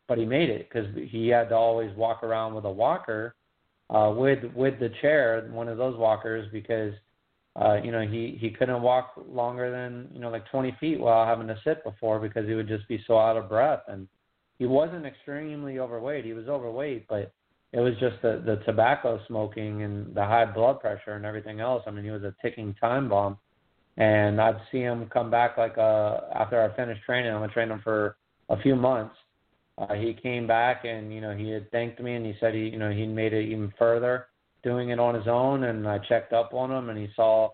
but 0.06 0.18
he 0.18 0.24
made 0.24 0.48
it 0.48 0.68
because 0.68 0.86
he 1.10 1.28
had 1.28 1.48
to 1.48 1.56
always 1.56 1.94
walk 1.96 2.22
around 2.22 2.54
with 2.54 2.64
a 2.64 2.70
walker, 2.70 3.34
uh, 3.90 4.12
with 4.16 4.44
with 4.54 4.78
the 4.78 4.90
chair, 5.00 5.48
one 5.50 5.68
of 5.68 5.78
those 5.78 5.96
walkers, 5.96 6.48
because 6.52 6.92
uh, 7.56 7.80
you 7.82 7.90
know 7.90 8.02
he 8.02 8.38
he 8.40 8.50
couldn't 8.50 8.80
walk 8.80 9.12
longer 9.28 9.72
than 9.72 10.08
you 10.12 10.20
know 10.20 10.30
like 10.30 10.48
20 10.50 10.76
feet 10.78 11.00
while 11.00 11.26
having 11.26 11.48
to 11.48 11.58
sit 11.64 11.82
before 11.82 12.20
because 12.20 12.46
he 12.46 12.54
would 12.54 12.68
just 12.68 12.86
be 12.86 13.02
so 13.06 13.18
out 13.18 13.36
of 13.36 13.48
breath 13.48 13.82
and 13.88 14.06
he 14.58 14.66
wasn't 14.66 15.04
extremely 15.04 15.78
overweight. 15.78 16.24
He 16.24 16.32
was 16.32 16.48
overweight, 16.48 17.08
but 17.08 17.32
it 17.76 17.80
was 17.80 17.92
just 18.00 18.16
the 18.22 18.42
the 18.44 18.56
tobacco 18.64 19.20
smoking 19.28 19.82
and 19.82 20.14
the 20.14 20.24
high 20.24 20.46
blood 20.46 20.80
pressure 20.80 21.12
and 21.12 21.26
everything 21.26 21.60
else. 21.60 21.82
I 21.86 21.90
mean, 21.90 22.04
he 22.04 22.10
was 22.10 22.22
a 22.22 22.34
ticking 22.40 22.74
time 22.80 23.10
bomb. 23.10 23.36
And 23.98 24.40
I'd 24.40 24.60
see 24.72 24.80
him 24.80 25.10
come 25.12 25.30
back 25.30 25.58
like 25.58 25.76
uh 25.76 26.20
after 26.34 26.60
I 26.62 26.74
finished 26.74 27.02
training. 27.04 27.30
I'm 27.30 27.40
gonna 27.40 27.52
train 27.52 27.70
him 27.70 27.82
for 27.84 28.16
a 28.48 28.58
few 28.62 28.76
months. 28.76 29.14
Uh, 29.76 29.92
he 29.92 30.14
came 30.14 30.46
back 30.46 30.86
and 30.86 31.12
you 31.12 31.20
know 31.20 31.36
he 31.36 31.50
had 31.50 31.70
thanked 31.70 32.00
me 32.00 32.14
and 32.14 32.24
he 32.24 32.34
said 32.40 32.54
he 32.54 32.60
you 32.60 32.78
know 32.78 32.90
he 32.90 33.06
made 33.06 33.34
it 33.34 33.44
even 33.44 33.70
further 33.78 34.28
doing 34.62 34.88
it 34.88 34.98
on 34.98 35.14
his 35.14 35.28
own. 35.28 35.64
And 35.64 35.86
I 35.86 35.98
checked 35.98 36.32
up 36.32 36.54
on 36.54 36.70
him 36.70 36.88
and 36.88 36.98
he 36.98 37.08
saw 37.14 37.50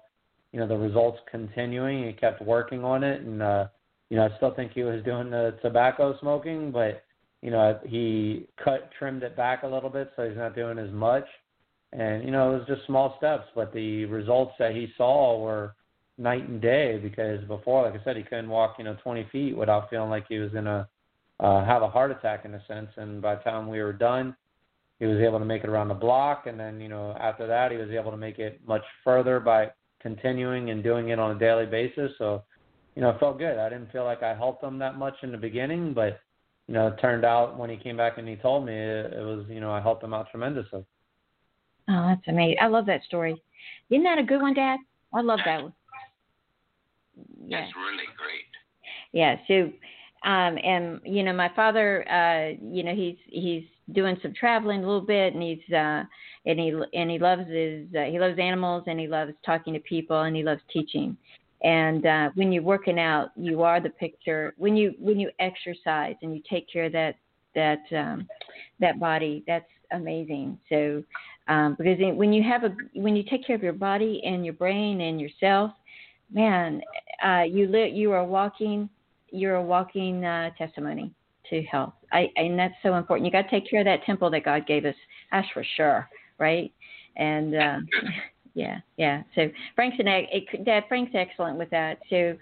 you 0.52 0.60
know 0.60 0.68
the 0.68 0.76
results 0.76 1.18
continuing. 1.28 2.06
He 2.06 2.12
kept 2.12 2.40
working 2.42 2.84
on 2.84 3.02
it 3.02 3.22
and 3.22 3.42
uh 3.42 3.66
you 4.08 4.18
know 4.18 4.26
I 4.26 4.36
still 4.36 4.54
think 4.54 4.70
he 4.72 4.84
was 4.84 5.02
doing 5.02 5.30
the 5.30 5.58
tobacco 5.62 6.16
smoking, 6.20 6.70
but 6.70 7.02
you 7.42 7.50
know, 7.50 7.78
he 7.84 8.46
cut 8.62 8.90
trimmed 8.98 9.24
it 9.24 9.36
back 9.36 9.64
a 9.64 9.66
little 9.66 9.90
bit 9.90 10.12
so 10.16 10.26
he's 10.26 10.38
not 10.38 10.54
doing 10.54 10.78
as 10.78 10.90
much. 10.92 11.24
And 11.92 12.24
you 12.24 12.30
know, 12.30 12.54
it 12.54 12.58
was 12.58 12.68
just 12.68 12.86
small 12.86 13.16
steps, 13.18 13.44
but 13.54 13.72
the 13.74 14.06
results 14.06 14.54
that 14.58 14.74
he 14.74 14.88
saw 14.96 15.38
were 15.38 15.74
night 16.16 16.48
and 16.48 16.60
day 16.60 16.98
because 16.98 17.44
before, 17.46 17.82
like 17.82 18.00
I 18.00 18.04
said, 18.04 18.16
he 18.16 18.22
couldn't 18.22 18.48
walk, 18.48 18.76
you 18.78 18.84
know, 18.84 18.96
20 19.02 19.28
feet 19.32 19.56
without 19.56 19.90
feeling 19.90 20.08
like 20.08 20.26
he 20.28 20.38
was 20.38 20.52
gonna 20.52 20.88
uh, 21.40 21.64
have 21.64 21.82
a 21.82 21.88
heart 21.88 22.12
attack 22.12 22.44
in 22.44 22.54
a 22.54 22.64
sense. 22.66 22.88
And 22.96 23.20
by 23.20 23.34
the 23.34 23.42
time 23.42 23.68
we 23.68 23.82
were 23.82 23.92
done, 23.92 24.36
he 25.00 25.06
was 25.06 25.18
able 25.18 25.40
to 25.40 25.44
make 25.44 25.64
it 25.64 25.68
around 25.68 25.88
the 25.88 25.94
block, 25.94 26.46
and 26.46 26.58
then 26.58 26.80
you 26.80 26.88
know, 26.88 27.16
after 27.18 27.46
that, 27.48 27.72
he 27.72 27.76
was 27.76 27.90
able 27.90 28.12
to 28.12 28.16
make 28.16 28.38
it 28.38 28.60
much 28.66 28.84
further 29.02 29.40
by 29.40 29.72
continuing 30.00 30.70
and 30.70 30.82
doing 30.82 31.08
it 31.08 31.18
on 31.18 31.34
a 31.34 31.38
daily 31.38 31.66
basis. 31.66 32.12
So, 32.18 32.44
you 32.94 33.02
know, 33.02 33.10
it 33.10 33.18
felt 33.18 33.38
good. 33.38 33.58
I 33.58 33.68
didn't 33.68 33.90
feel 33.90 34.04
like 34.04 34.22
I 34.22 34.34
helped 34.34 34.62
him 34.62 34.78
that 34.78 34.98
much 34.98 35.14
in 35.22 35.32
the 35.32 35.38
beginning, 35.38 35.92
but 35.92 36.20
you 36.68 36.74
know, 36.74 36.88
it 36.88 36.98
turned 37.00 37.24
out 37.24 37.58
when 37.58 37.70
he 37.70 37.76
came 37.76 37.96
back 37.96 38.18
and 38.18 38.28
he 38.28 38.36
told 38.36 38.64
me, 38.64 38.72
it, 38.72 39.12
it 39.12 39.24
was, 39.24 39.44
you 39.48 39.60
know, 39.60 39.72
I 39.72 39.80
helped 39.80 40.04
him 40.04 40.14
out 40.14 40.30
tremendously. 40.30 40.84
Oh, 41.88 42.06
that's 42.08 42.26
amazing. 42.28 42.58
I 42.60 42.68
love 42.68 42.86
that 42.86 43.02
story. 43.04 43.42
Isn't 43.90 44.04
that 44.04 44.18
a 44.18 44.22
good 44.22 44.40
one, 44.40 44.54
Dad? 44.54 44.78
I 45.12 45.20
love 45.20 45.40
that 45.44 45.62
one. 45.62 45.72
Yeah. 47.46 47.60
That's 47.60 47.72
really 47.76 48.04
great. 48.16 48.46
Yeah. 49.12 49.36
So, 49.48 49.72
um, 50.28 50.56
and 50.62 51.00
you 51.04 51.22
know, 51.22 51.32
my 51.32 51.50
father, 51.54 52.08
uh, 52.08 52.56
you 52.64 52.84
know, 52.84 52.94
he's 52.94 53.16
he's 53.26 53.64
doing 53.92 54.16
some 54.22 54.32
traveling 54.32 54.84
a 54.84 54.86
little 54.86 55.00
bit, 55.04 55.34
and 55.34 55.42
he's 55.42 55.74
uh, 55.74 56.04
and 56.46 56.58
he 56.58 56.72
and 56.94 57.10
he 57.10 57.18
loves 57.18 57.48
his 57.48 57.88
uh, 57.94 58.04
he 58.04 58.18
loves 58.18 58.38
animals, 58.38 58.84
and 58.86 59.00
he 59.00 59.08
loves 59.08 59.32
talking 59.44 59.74
to 59.74 59.80
people, 59.80 60.22
and 60.22 60.36
he 60.36 60.44
loves 60.44 60.60
teaching 60.72 61.16
and 61.62 62.06
uh, 62.06 62.30
when 62.34 62.52
you're 62.52 62.62
working 62.62 62.98
out 62.98 63.30
you 63.36 63.62
are 63.62 63.80
the 63.80 63.90
picture 63.90 64.54
when 64.58 64.76
you 64.76 64.94
when 64.98 65.18
you 65.18 65.30
exercise 65.38 66.16
and 66.22 66.34
you 66.34 66.42
take 66.48 66.70
care 66.70 66.84
of 66.84 66.92
that 66.92 67.14
that 67.54 67.80
um, 67.96 68.26
that 68.80 68.98
body 68.98 69.44
that's 69.46 69.66
amazing. 69.92 70.58
So 70.68 71.02
um, 71.48 71.76
because 71.78 71.98
when 72.16 72.32
you 72.32 72.42
have 72.42 72.64
a 72.64 72.74
when 72.94 73.14
you 73.16 73.22
take 73.28 73.46
care 73.46 73.56
of 73.56 73.62
your 73.62 73.72
body 73.72 74.22
and 74.24 74.44
your 74.44 74.54
brain 74.54 75.00
and 75.02 75.20
yourself 75.20 75.70
man 76.32 76.80
uh, 77.24 77.42
you 77.42 77.66
li- 77.68 77.92
you 77.92 78.12
are 78.12 78.24
walking 78.24 78.88
you're 79.30 79.56
a 79.56 79.62
walking 79.62 80.24
uh, 80.24 80.50
testimony 80.58 81.12
to 81.48 81.62
health. 81.64 81.94
I, 82.12 82.28
and 82.36 82.58
that's 82.58 82.74
so 82.82 82.94
important. 82.94 83.26
You 83.26 83.32
got 83.32 83.42
to 83.42 83.50
take 83.50 83.68
care 83.68 83.80
of 83.80 83.86
that 83.86 84.04
temple 84.04 84.30
that 84.30 84.44
god 84.44 84.66
gave 84.66 84.84
us 84.84 84.94
that's 85.30 85.48
for 85.52 85.64
sure 85.76 86.08
right? 86.38 86.72
And 87.16 87.54
uh, 87.54 87.78
yeah, 88.54 88.80
yeah. 88.96 89.22
So 89.34 89.50
Frank's 89.74 89.96
an 89.98 90.08
it, 90.08 90.64
Dad. 90.64 90.84
Frank's 90.88 91.12
excellent 91.14 91.58
with 91.58 91.70
that. 91.70 91.98
So 92.10 92.36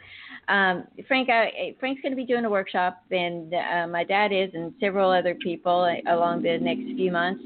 um, 0.49 0.85
Frank, 1.07 1.29
I, 1.31 1.77
Frank's 1.79 2.03
going 2.03 2.11
to 2.11 2.17
be 2.17 2.25
doing 2.25 2.45
a 2.45 2.51
workshop, 2.51 3.05
and 3.13 3.55
uh, 3.55 3.87
my 3.87 4.03
dad 4.03 4.33
is, 4.33 4.51
and 4.53 4.73
several 4.81 5.13
other 5.13 5.37
people 5.37 5.89
along 6.09 6.43
the 6.43 6.59
next 6.59 6.83
few 6.97 7.13
months. 7.13 7.43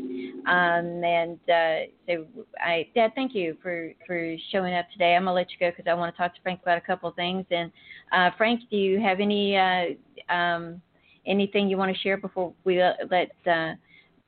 Um, 0.47 1.05
and 1.05 1.39
uh, 1.49 1.91
so, 2.07 2.27
I, 2.59 2.89
Dad, 2.95 3.13
thank 3.15 3.35
you 3.35 3.57
for 3.63 3.93
for 4.07 4.37
showing 4.51 4.75
up 4.75 4.87
today. 4.93 5.15
I'm 5.15 5.25
gonna 5.25 5.35
let 5.35 5.51
you 5.51 5.57
go 5.61 5.71
because 5.71 5.91
I 5.91 5.95
want 5.95 6.15
to 6.15 6.19
talk 6.19 6.35
to 6.35 6.41
Frank 6.43 6.61
about 6.63 6.79
a 6.79 6.83
couple 6.83 7.09
of 7.09 7.15
things. 7.17 7.45
And 7.51 7.71
uh, 8.13 8.31
Frank, 8.39 8.61
do 8.71 8.77
you 8.77 9.01
have 9.01 9.21
any 9.21 9.57
uh, 9.57 10.33
um, 10.33 10.81
anything 11.27 11.69
you 11.69 11.77
want 11.77 11.95
to 11.95 12.03
share 12.03 12.17
before 12.17 12.55
we 12.65 12.83
let? 13.11 13.33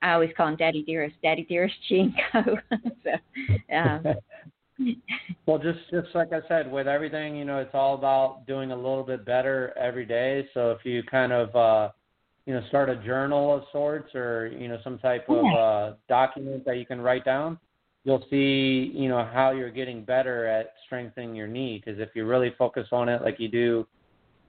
I 0.02 0.12
always 0.12 0.30
call 0.36 0.48
him 0.48 0.56
Daddy 0.56 0.82
Dearest, 0.82 1.16
Daddy 1.22 1.44
Dearest 1.44 1.74
go. 1.88 2.42
so, 3.04 3.74
um, 3.74 4.04
well, 5.46 5.58
just 5.58 5.78
just 5.90 6.14
like 6.14 6.32
I 6.32 6.40
said, 6.48 6.70
with 6.70 6.86
everything, 6.86 7.36
you 7.36 7.44
know, 7.44 7.58
it's 7.58 7.74
all 7.74 7.94
about 7.94 8.46
doing 8.46 8.72
a 8.72 8.76
little 8.76 9.04
bit 9.04 9.24
better 9.24 9.72
every 9.78 10.04
day. 10.04 10.48
So 10.54 10.70
if 10.72 10.84
you 10.84 11.02
kind 11.02 11.32
of, 11.32 11.54
uh, 11.56 11.90
you 12.44 12.54
know, 12.54 12.62
start 12.68 12.90
a 12.90 12.96
journal 12.96 13.54
of 13.54 13.62
sorts, 13.72 14.14
or 14.14 14.48
you 14.48 14.68
know, 14.68 14.78
some 14.84 14.98
type 14.98 15.28
of 15.28 15.44
uh, 15.44 15.96
document 16.08 16.64
that 16.66 16.76
you 16.76 16.86
can 16.86 17.00
write 17.00 17.24
down, 17.24 17.58
you'll 18.04 18.24
see, 18.30 18.92
you 18.94 19.08
know, 19.08 19.28
how 19.32 19.50
you're 19.50 19.70
getting 19.70 20.04
better 20.04 20.46
at 20.46 20.74
strengthening 20.84 21.34
your 21.34 21.48
knee. 21.48 21.82
Because 21.84 22.00
if 22.00 22.10
you 22.14 22.26
really 22.26 22.54
focus 22.58 22.86
on 22.92 23.08
it, 23.08 23.22
like 23.22 23.40
you 23.40 23.48
do 23.48 23.86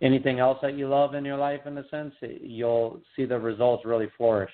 anything 0.02 0.40
else 0.40 0.60
that 0.62 0.78
you 0.78 0.88
love 0.88 1.16
in 1.16 1.26
your 1.26 1.38
life, 1.38 1.62
in 1.66 1.78
a 1.78 1.88
sense, 1.90 2.14
you'll 2.22 3.02
see 3.16 3.26
the 3.26 3.40
results 3.40 3.86
really 3.86 4.08
flourish. 4.18 4.52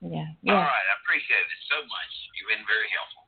Yeah. 0.00 0.26
yeah. 0.42 0.52
All 0.52 0.60
right. 0.60 0.86
I 0.86 0.94
appreciate 1.02 1.40
it 1.40 1.62
so 1.70 1.80
much. 1.82 2.12
You've 2.36 2.50
been 2.52 2.66
very 2.68 2.88
helpful. 2.92 3.24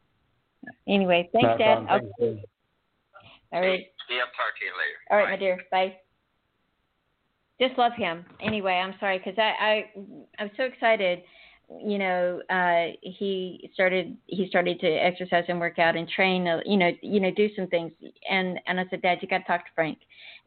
Anyway, 0.86 1.28
thanks, 1.32 1.48
no 1.48 1.58
Dad. 1.58 1.86
Thank 1.86 2.04
okay. 2.20 2.42
All 3.52 3.60
right. 3.60 3.86
Yeah, 4.10 4.24
I'll 4.24 4.34
talk 4.36 4.52
to 4.58 4.64
you 4.64 4.72
later. 4.76 4.98
All 5.10 5.18
right, 5.18 5.26
Bye. 5.26 5.30
my 5.30 5.36
dear. 5.36 5.60
Bye. 5.70 5.96
Just 7.60 7.78
love 7.78 7.92
him. 7.96 8.24
Anyway, 8.40 8.72
I'm 8.72 8.94
sorry 9.00 9.18
because 9.18 9.38
I, 9.38 9.52
I 9.60 9.84
I'm 10.38 10.50
so 10.56 10.64
excited. 10.64 11.22
You 11.84 11.98
know, 11.98 12.40
uh, 12.48 12.96
he 13.02 13.68
started 13.74 14.16
he 14.26 14.46
started 14.48 14.80
to 14.80 14.86
exercise 14.86 15.44
and 15.48 15.58
work 15.58 15.78
out 15.78 15.96
and 15.96 16.08
train. 16.08 16.46
Uh, 16.46 16.60
you 16.64 16.76
know, 16.76 16.90
you 17.02 17.20
know, 17.20 17.30
do 17.36 17.48
some 17.56 17.66
things. 17.66 17.92
And 18.30 18.60
and 18.66 18.78
I 18.78 18.84
said, 18.90 19.02
Dad, 19.02 19.18
you 19.22 19.28
got 19.28 19.38
to 19.38 19.44
talk 19.44 19.64
to 19.64 19.70
Frank. 19.74 19.98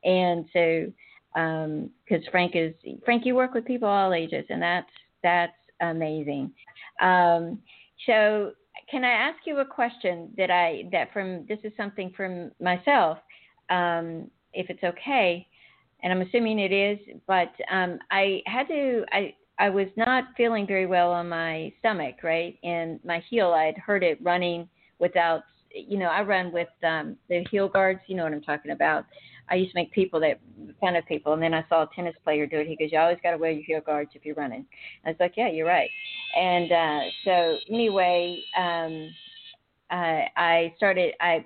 And 0.03 0.45
so 0.53 0.91
because 1.33 2.25
um, 2.25 2.31
Frank 2.31 2.53
is 2.55 2.73
Frank. 3.05 3.25
You 3.25 3.35
work 3.35 3.53
with 3.53 3.65
people 3.65 3.87
all 3.87 4.13
ages, 4.13 4.45
and 4.49 4.61
that's 4.61 4.89
that's 5.23 5.53
amazing. 5.81 6.51
Um, 7.01 7.59
so, 8.05 8.51
can 8.89 9.03
I 9.03 9.11
ask 9.11 9.39
you 9.45 9.59
a 9.59 9.65
question 9.65 10.29
that 10.37 10.51
I 10.51 10.83
that 10.91 11.13
from 11.13 11.45
this 11.47 11.59
is 11.63 11.71
something 11.77 12.11
from 12.15 12.51
myself, 12.59 13.17
um, 13.69 14.29
if 14.53 14.69
it's 14.69 14.83
okay, 14.83 15.47
and 16.03 16.11
I'm 16.11 16.21
assuming 16.21 16.59
it 16.59 16.71
is. 16.71 16.99
But 17.27 17.51
um, 17.71 17.99
I 18.11 18.41
had 18.45 18.67
to 18.67 19.03
I 19.11 19.33
I 19.59 19.69
was 19.69 19.87
not 19.95 20.25
feeling 20.35 20.65
very 20.65 20.87
well 20.87 21.11
on 21.11 21.29
my 21.29 21.71
stomach, 21.79 22.15
right, 22.23 22.57
and 22.63 22.99
my 23.05 23.23
heel. 23.29 23.51
I 23.51 23.65
had 23.65 23.77
heard 23.77 24.03
it 24.03 24.21
running 24.21 24.67
without 24.99 25.43
you 25.73 25.97
know, 25.97 26.07
I 26.07 26.21
run 26.21 26.51
with 26.51 26.69
um, 26.83 27.17
the 27.29 27.43
heel 27.49 27.67
guards. 27.67 28.01
You 28.07 28.15
know 28.15 28.23
what 28.23 28.33
I'm 28.33 28.41
talking 28.41 28.71
about. 28.71 29.05
I 29.49 29.55
used 29.55 29.71
to 29.71 29.79
make 29.79 29.91
people 29.91 30.19
that 30.21 30.39
fun 30.79 30.95
of 30.95 31.05
people, 31.05 31.33
and 31.33 31.41
then 31.41 31.53
I 31.53 31.65
saw 31.67 31.83
a 31.83 31.89
tennis 31.95 32.15
player 32.23 32.45
do 32.45 32.59
it. 32.59 32.67
He 32.67 32.75
goes, 32.75 32.91
"You 32.91 32.99
always 32.99 33.17
got 33.21 33.31
to 33.31 33.37
wear 33.37 33.51
your 33.51 33.63
heel 33.63 33.81
guards 33.85 34.11
if 34.13 34.25
you're 34.25 34.35
running." 34.35 34.65
I 35.05 35.09
was 35.09 35.17
like, 35.19 35.33
"Yeah, 35.35 35.49
you're 35.49 35.67
right." 35.67 35.89
And 36.37 36.71
uh, 36.71 36.99
so 37.25 37.57
anyway, 37.69 38.41
um, 38.57 39.09
I, 39.89 40.27
I 40.37 40.73
started. 40.77 41.13
I 41.19 41.45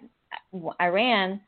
I 0.80 0.88
ran 0.88 1.42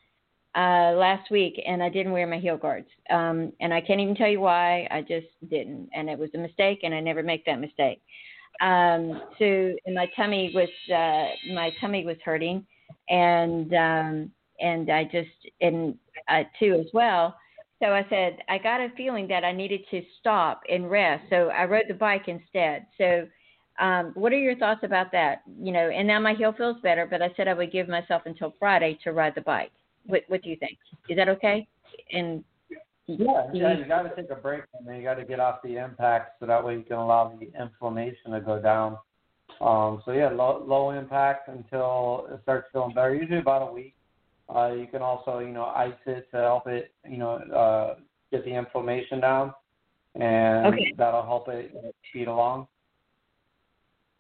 uh, 0.56 0.94
last 0.96 1.30
week, 1.30 1.62
and 1.66 1.84
I 1.84 1.90
didn't 1.90 2.12
wear 2.12 2.26
my 2.26 2.40
heel 2.40 2.58
guards. 2.58 2.88
Um, 3.10 3.54
and 3.60 3.74
I 3.74 3.82
can't 3.82 4.00
even 4.00 4.16
tell 4.16 4.30
you 4.30 4.40
why. 4.40 4.88
I 4.90 5.02
just 5.02 5.28
didn't, 5.50 5.90
and 5.94 6.10
it 6.10 6.18
was 6.18 6.30
a 6.34 6.40
mistake, 6.40 6.80
and 6.84 6.94
I 6.94 7.00
never 7.00 7.22
make 7.22 7.46
that 7.46 7.60
mistake 7.60 8.02
um 8.62 9.22
so 9.38 9.46
and 9.86 9.96
my 9.96 10.08
tummy 10.16 10.52
was 10.54 10.70
uh 10.92 11.54
my 11.54 11.72
tummy 11.80 12.06
was 12.06 12.18
hurting. 12.24 12.66
And 13.10 13.74
um 13.74 14.32
and 14.60 14.90
I 14.92 15.04
just 15.06 15.30
and 15.62 15.96
uh, 16.30 16.44
too 16.60 16.76
as 16.80 16.88
well. 16.94 17.36
So 17.82 17.88
I 17.88 18.06
said 18.10 18.38
I 18.50 18.58
got 18.58 18.82
a 18.82 18.90
feeling 18.98 19.28
that 19.28 19.44
I 19.44 19.52
needed 19.52 19.82
to 19.92 20.02
stop 20.20 20.62
and 20.70 20.90
rest. 20.90 21.26
So 21.30 21.50
I 21.50 21.66
rode 21.66 21.86
the 21.88 21.94
bike 21.94 22.28
instead. 22.28 22.88
So 22.98 23.28
um 23.80 24.12
what 24.16 24.34
are 24.34 24.40
your 24.40 24.56
thoughts 24.58 24.82
about 24.84 25.12
that? 25.12 25.44
You 25.62 25.72
know 25.72 25.90
and 25.90 26.08
now 26.08 26.20
my 26.20 26.34
heel 26.34 26.54
feels 26.58 26.78
better 26.82 27.06
but 27.06 27.22
I 27.22 27.32
said 27.38 27.48
I 27.48 27.54
would 27.54 27.72
give 27.72 27.88
myself 27.88 28.24
until 28.26 28.54
Friday 28.60 28.98
to 29.04 29.12
ride 29.12 29.36
the 29.36 29.42
bike. 29.42 29.72
What 30.06 30.24
what 30.28 30.42
do 30.42 30.50
you 30.50 30.56
think? 30.56 30.78
Is 31.10 31.18
that 31.18 31.30
okay? 31.30 31.68
And 32.12 32.44
yeah, 33.08 33.48
yeah, 33.54 33.78
you 33.78 33.86
got 33.86 34.04
to 34.04 34.16
take 34.16 34.30
a 34.30 34.36
break 34.36 34.64
and 34.78 34.88
then 34.88 34.98
you 34.98 35.04
got 35.04 35.16
to 35.16 35.26
get 35.26 35.40
off 35.40 35.60
the 35.64 35.78
impact 35.78 36.34
so 36.40 36.46
that 36.46 36.64
way 36.64 36.76
you 36.76 36.84
can 36.84 36.98
allow 36.98 37.38
the 37.40 37.50
inflammation 37.60 38.32
to 38.32 38.42
go 38.42 38.62
down. 38.62 38.98
Um, 39.62 40.02
so 40.06 40.12
yeah, 40.12 40.30
low, 40.30 40.64
low 40.68 40.92
impact 40.92 41.48
until 41.48 42.28
it 42.32 42.40
starts 42.44 42.68
feeling 42.72 42.94
better. 42.94 43.16
Usually 43.16 43.40
about 43.40 43.70
a 43.70 43.74
week. 43.74 43.96
Uh, 44.54 44.72
you 44.74 44.88
can 44.88 45.02
also, 45.02 45.40
you 45.40 45.50
know, 45.52 45.66
ice 45.66 45.94
it 46.06 46.28
to 46.32 46.38
help 46.38 46.68
it, 46.68 46.94
you 47.10 47.18
know, 47.18 47.36
uh, 47.54 47.96
get 48.32 48.46
the 48.46 48.52
inflammation 48.52 49.20
down, 49.20 49.54
and 50.16 50.68
okay. 50.68 50.94
that'll 50.98 51.24
help 51.24 51.50
it 51.50 51.74
speed 52.10 52.28
along. 52.28 52.68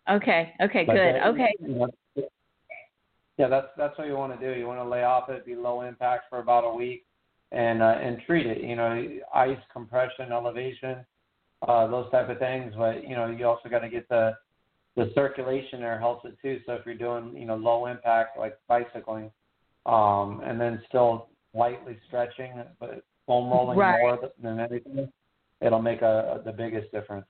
Okay. 0.10 0.54
Okay. 0.62 0.84
But 0.86 0.93
good. 0.93 1.15
Then, 1.15 1.23
okay. 1.23 1.54
You 1.60 1.67
know, 1.67 1.89
yeah, 3.38 3.47
that's 3.47 3.67
that's 3.78 3.97
what 3.97 4.08
you 4.08 4.15
want 4.15 4.38
to 4.38 4.54
do. 4.54 4.58
You 4.58 4.67
want 4.67 4.80
to 4.80 4.89
lay 4.89 5.04
off 5.04 5.30
it, 5.30 5.45
be 5.45 5.56
low 5.56 5.82
impact 5.82 6.26
for 6.30 6.39
about 6.39 6.63
a 6.65 6.73
week, 6.73 7.06
and 7.51 7.81
uh, 7.81 7.95
and 8.01 8.21
treat 8.25 8.45
it. 8.45 8.62
You 8.62 8.75
know, 8.75 9.07
ice, 9.33 9.57
compression, 9.71 10.31
elevation, 10.31 11.05
uh, 11.67 11.88
those 11.88 12.10
type 12.12 12.29
of 12.29 12.39
things. 12.39 12.73
But 12.77 13.07
you 13.07 13.15
know, 13.15 13.27
you 13.27 13.45
also 13.45 13.69
got 13.69 13.79
to 13.79 13.89
get 13.89 14.07
the 14.10 14.33
the 14.95 15.12
circulation 15.13 15.79
there 15.79 15.99
helps 15.99 16.25
it 16.25 16.38
too. 16.41 16.60
So 16.65 16.73
if 16.73 16.86
you're 16.86 16.95
doing 16.95 17.36
you 17.38 17.45
know 17.45 17.55
low 17.55 17.86
impact 17.86 18.38
like 18.38 18.57
bicycling, 18.67 19.31
um, 19.86 20.41
and 20.45 20.60
then 20.60 20.81
still 20.88 21.29
lightly 21.53 21.97
stretching, 22.07 22.63
but 22.79 23.03
foam 23.25 23.49
rolling 23.49 23.77
right. 23.77 23.99
more 23.99 24.19
than 24.41 24.60
anything, 24.60 25.12
it'll 25.62 25.81
make 25.81 26.01
a, 26.01 26.39
a 26.39 26.43
the 26.43 26.51
biggest 26.51 26.91
difference. 26.91 27.25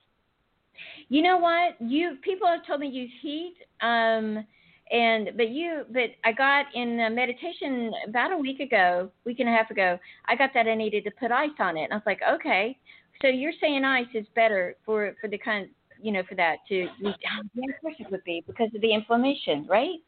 You 1.10 1.22
know 1.24 1.38
what? 1.38 1.76
You 1.80 2.18
people 2.22 2.48
have 2.48 2.66
told 2.66 2.82
me 2.82 2.88
use 2.88 3.12
heat. 3.22 3.56
Um, 3.82 4.46
and 4.92 5.32
but 5.36 5.50
you 5.50 5.84
but 5.92 6.10
i 6.24 6.32
got 6.32 6.66
in 6.74 7.00
a 7.02 7.10
meditation 7.10 7.92
about 8.08 8.32
a 8.32 8.38
week 8.38 8.60
ago 8.60 9.10
week 9.26 9.40
and 9.40 9.50
a 9.50 9.52
half 9.52 9.70
ago 9.72 9.98
i 10.28 10.36
got 10.36 10.50
that 10.54 10.68
i 10.68 10.76
needed 10.76 11.04
to 11.04 11.12
put 11.12 11.32
ice 11.32 11.50
on 11.60 11.78
it 11.78 11.84
and 11.84 11.94
i 11.94 11.96
was 11.96 12.04
like 12.06 12.22
okay 12.30 12.78
so 13.22 13.28
you're 13.28 13.54
saying 13.60 13.84
ice 13.84 14.06
is 14.14 14.26
better 14.36 14.76
for 14.86 15.14
for 15.20 15.28
the 15.28 15.38
kind 15.38 15.70
you 16.02 16.12
know 16.12 16.24
for 16.28 16.36
that 16.36 16.58
to 16.68 16.88
course 17.82 17.96
it 18.00 18.12
would 18.12 18.24
be 18.24 18.44
because 18.48 18.70
of 18.74 18.82
the 18.82 18.94
inflammation 18.94 19.66
right 19.68 20.00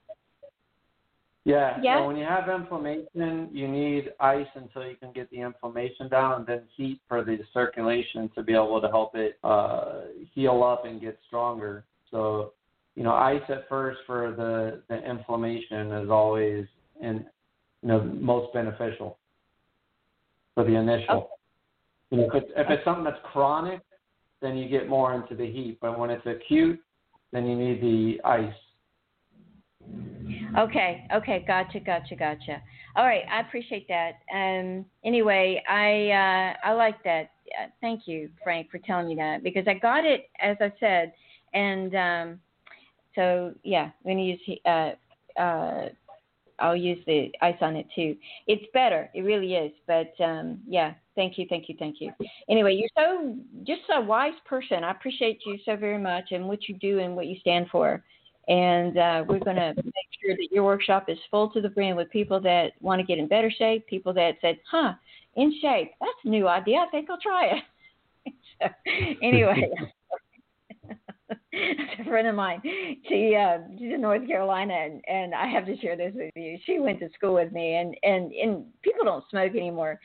yeah, 1.45 1.77
yeah. 1.81 1.99
So 1.99 2.07
when 2.07 2.17
you 2.17 2.25
have 2.25 2.49
inflammation, 2.49 3.49
you 3.51 3.67
need 3.67 4.11
ice 4.19 4.45
until 4.55 4.83
you 4.83 4.95
can 4.97 5.11
get 5.13 5.31
the 5.31 5.39
inflammation 5.39 6.09
down, 6.09 6.33
and 6.33 6.45
then 6.45 6.61
heat 6.75 6.99
for 7.07 7.23
the 7.23 7.39
circulation 7.53 8.29
to 8.35 8.43
be 8.43 8.53
able 8.53 8.79
to 8.81 8.87
help 8.87 9.15
it 9.15 9.39
uh, 9.43 10.01
heal 10.35 10.63
up 10.63 10.85
and 10.85 10.99
get 11.01 11.17
stronger. 11.25 11.85
So 12.11 12.53
you 12.95 13.03
know, 13.03 13.13
ice 13.13 13.41
at 13.49 13.67
first 13.69 13.99
for 14.05 14.31
the, 14.31 14.81
the 14.89 15.09
inflammation 15.09 15.91
is 15.93 16.09
always 16.09 16.65
and 17.01 17.25
you 17.81 17.87
know, 17.87 18.01
most 18.01 18.53
beneficial 18.53 19.17
for 20.53 20.63
the 20.63 20.75
initial. 20.75 21.15
Okay. 21.15 21.27
You 22.11 22.17
know, 22.17 22.23
if 22.25 22.43
it's, 22.43 22.51
if 22.55 22.69
it's 22.69 22.83
something 22.83 23.03
that's 23.03 23.19
chronic, 23.31 23.81
then 24.41 24.57
you 24.57 24.67
get 24.67 24.89
more 24.89 25.13
into 25.13 25.35
the 25.35 25.45
heat. 25.45 25.77
But 25.81 25.97
when 25.97 26.09
it's 26.09 26.25
acute, 26.25 26.79
then 27.31 27.45
you 27.45 27.55
need 27.55 27.81
the 27.81 28.21
ice. 28.27 28.53
Okay, 30.57 31.05
okay, 31.13 31.43
gotcha, 31.47 31.79
gotcha, 31.79 32.15
gotcha. 32.15 32.61
All 32.95 33.05
right, 33.05 33.23
I 33.31 33.41
appreciate 33.41 33.87
that. 33.87 34.13
Um, 34.33 34.85
anyway, 35.05 35.61
I 35.69 36.09
uh, 36.09 36.67
I 36.67 36.73
like 36.73 37.03
that. 37.03 37.31
Uh, 37.59 37.67
thank 37.81 38.07
you, 38.07 38.29
Frank, 38.43 38.71
for 38.71 38.79
telling 38.79 39.07
me 39.07 39.15
that 39.15 39.43
because 39.43 39.67
I 39.67 39.75
got 39.75 40.05
it 40.05 40.29
as 40.39 40.57
I 40.59 40.73
said, 40.79 41.13
and 41.53 41.95
um, 41.95 42.39
so 43.19 43.53
yeah, 43.63 43.91
I'm 44.05 44.11
gonna 44.11 44.21
use 44.21 44.39
uh, 44.65 44.91
uh, 45.39 45.89
I'll 46.59 46.75
use 46.75 46.99
the 47.05 47.31
ice 47.41 47.57
on 47.59 47.75
it 47.75 47.85
too. 47.93 48.15
It's 48.47 48.65
better, 48.73 49.09
it 49.13 49.21
really 49.21 49.55
is. 49.55 49.73
But 49.87 50.13
um, 50.23 50.59
yeah, 50.67 50.93
thank 51.15 51.37
you, 51.37 51.45
thank 51.49 51.67
you, 51.67 51.75
thank 51.77 51.97
you. 51.99 52.11
Anyway, 52.49 52.75
you're 52.75 52.89
so 52.97 53.35
just 53.65 53.81
a 53.93 54.01
wise 54.01 54.33
person. 54.45 54.83
I 54.83 54.91
appreciate 54.91 55.39
you 55.45 55.57
so 55.65 55.75
very 55.75 55.97
much 55.97 56.31
and 56.31 56.47
what 56.47 56.69
you 56.69 56.77
do 56.77 56.99
and 56.99 57.15
what 57.15 57.27
you 57.27 57.37
stand 57.41 57.67
for. 57.69 58.03
And 58.47 58.97
uh, 58.97 59.23
we're 59.27 59.39
going 59.39 59.57
to 59.57 59.73
make 59.75 60.09
sure 60.23 60.35
that 60.35 60.47
your 60.51 60.63
workshop 60.63 61.05
is 61.07 61.19
full 61.29 61.51
to 61.51 61.61
the 61.61 61.69
brim 61.69 61.95
with 61.95 62.09
people 62.09 62.39
that 62.41 62.71
want 62.79 62.99
to 62.99 63.05
get 63.05 63.19
in 63.19 63.27
better 63.27 63.51
shape, 63.51 63.85
people 63.85 64.13
that 64.13 64.35
said, 64.41 64.57
"Huh, 64.69 64.93
in 65.35 65.53
shape. 65.61 65.91
That's 65.99 66.11
a 66.25 66.29
new 66.29 66.47
idea. 66.47 66.77
I 66.77 66.89
think 66.89 67.09
I'll 67.09 67.19
try 67.19 67.57
it." 68.25 68.33
so, 68.61 68.67
anyway. 69.21 69.69
a 71.99 72.03
friend 72.03 72.27
of 72.27 72.35
mine. 72.35 72.61
She 73.07 73.35
uh, 73.35 73.59
she's 73.77 73.93
in 73.93 74.01
North 74.01 74.27
Carolina, 74.27 74.73
and, 74.73 75.01
and 75.07 75.33
I 75.33 75.47
have 75.47 75.65
to 75.65 75.77
share 75.77 75.97
this 75.97 76.13
with 76.15 76.31
you. 76.35 76.57
She 76.65 76.79
went 76.79 76.99
to 76.99 77.09
school 77.15 77.33
with 77.33 77.51
me, 77.51 77.75
and 77.75 77.95
and 78.03 78.31
and 78.31 78.65
people 78.83 79.03
don't 79.03 79.23
smoke 79.29 79.55
anymore. 79.55 79.99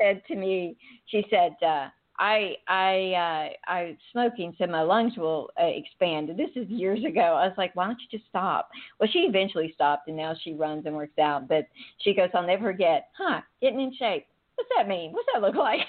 Said 0.00 0.22
to 0.28 0.36
me, 0.36 0.76
she 1.06 1.26
said, 1.28 1.56
uh, 1.62 1.88
"I 2.18 2.54
I 2.68 3.52
uh, 3.68 3.70
I'm 3.70 3.98
smoking, 4.12 4.54
so 4.58 4.66
my 4.66 4.80
lungs 4.80 5.16
will 5.18 5.50
uh, 5.60 5.66
expand." 5.66 6.30
This 6.30 6.50
is 6.56 6.68
years 6.68 7.04
ago. 7.04 7.20
I 7.20 7.46
was 7.46 7.54
like, 7.58 7.76
"Why 7.76 7.86
don't 7.86 8.00
you 8.00 8.18
just 8.18 8.28
stop?" 8.30 8.70
Well, 8.98 9.10
she 9.12 9.20
eventually 9.20 9.72
stopped, 9.74 10.08
and 10.08 10.16
now 10.16 10.34
she 10.42 10.54
runs 10.54 10.86
and 10.86 10.96
works 10.96 11.18
out. 11.18 11.48
But 11.48 11.66
she 11.98 12.14
goes, 12.14 12.30
"I'll 12.32 12.46
never 12.46 12.72
forget, 12.72 13.08
huh? 13.16 13.42
Getting 13.60 13.80
in 13.80 13.94
shape. 13.94 14.26
What's 14.54 14.70
that 14.74 14.88
mean? 14.88 15.12
What's 15.12 15.28
that 15.34 15.42
look 15.42 15.54
like?" 15.56 15.80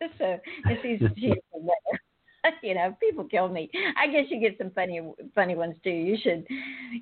so 0.18 0.38
and 0.64 0.78
she's 0.82 1.00
she's 1.16 1.34
you 2.62 2.74
know, 2.74 2.96
people 3.00 3.24
kill 3.24 3.48
me. 3.48 3.70
I 3.98 4.06
guess 4.06 4.24
you 4.28 4.40
get 4.40 4.58
some 4.58 4.70
funny, 4.70 5.00
funny 5.34 5.54
ones 5.54 5.76
too. 5.82 5.90
You 5.90 6.16
should, 6.22 6.46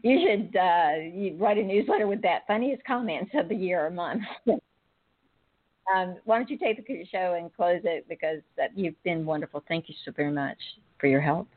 you 0.02 0.26
should 0.26 0.56
uh, 0.56 0.96
you 1.12 1.36
write 1.38 1.58
a 1.58 1.62
newsletter 1.62 2.06
with 2.06 2.22
that 2.22 2.46
funniest 2.46 2.84
comments 2.84 3.30
of 3.34 3.48
the 3.48 3.54
year 3.54 3.84
or 3.84 3.90
month. 3.90 4.22
um, 4.46 6.16
why 6.24 6.38
don't 6.38 6.50
you 6.50 6.58
take 6.58 6.86
the 6.86 7.06
show 7.10 7.36
and 7.38 7.54
close 7.54 7.80
it 7.84 8.06
because 8.08 8.40
uh, 8.62 8.66
you've 8.74 9.00
been 9.02 9.24
wonderful. 9.24 9.62
Thank 9.68 9.88
you 9.88 9.94
so 10.04 10.12
very 10.12 10.32
much 10.32 10.58
for 10.98 11.06
your 11.06 11.20
help. 11.20 11.48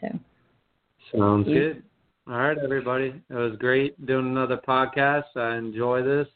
So. 0.00 0.08
Sounds 1.16 1.46
you, 1.46 1.54
good. 1.54 1.82
All 2.28 2.38
right, 2.38 2.58
everybody. 2.58 3.22
It 3.30 3.34
was 3.34 3.56
great 3.58 4.04
doing 4.06 4.26
another 4.26 4.60
podcast. 4.66 5.24
I 5.36 5.56
enjoy 5.56 6.02
this. 6.02 6.26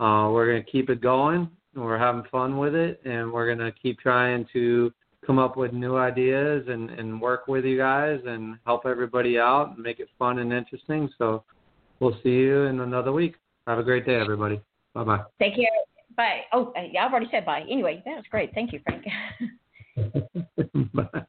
Uh, 0.00 0.28
we're 0.30 0.46
going 0.46 0.62
to 0.62 0.70
keep 0.70 0.90
it 0.90 1.00
going. 1.00 1.48
We're 1.74 1.98
having 1.98 2.24
fun 2.30 2.58
with 2.58 2.74
it, 2.74 3.00
and 3.04 3.32
we're 3.32 3.46
going 3.46 3.66
to 3.66 3.72
keep 3.80 3.98
trying 3.98 4.46
to 4.52 4.92
come 5.26 5.38
up 5.38 5.56
with 5.56 5.72
new 5.72 5.96
ideas 5.96 6.64
and, 6.68 6.90
and 6.90 7.20
work 7.20 7.46
with 7.48 7.64
you 7.64 7.76
guys 7.76 8.20
and 8.26 8.58
help 8.66 8.86
everybody 8.86 9.38
out 9.38 9.70
and 9.74 9.78
make 9.78 10.00
it 10.00 10.08
fun 10.18 10.38
and 10.38 10.52
interesting. 10.52 11.08
So 11.18 11.44
we'll 12.00 12.16
see 12.22 12.30
you 12.30 12.62
in 12.62 12.80
another 12.80 13.12
week. 13.12 13.36
Have 13.66 13.78
a 13.78 13.82
great 13.82 14.06
day, 14.06 14.16
everybody. 14.16 14.60
Bye 14.94 15.04
bye. 15.04 15.20
Take 15.40 15.56
care. 15.56 15.66
Bye. 16.16 16.42
Oh, 16.52 16.72
uh, 16.76 16.82
yeah, 16.90 17.06
I've 17.06 17.12
already 17.12 17.28
said 17.30 17.44
bye. 17.44 17.62
Anyway, 17.70 18.02
that 18.04 18.16
was 18.16 18.24
great. 18.30 18.54
Thank 18.54 18.72
you, 18.72 18.80
Frank. 18.84 19.04
bye. 20.94 21.24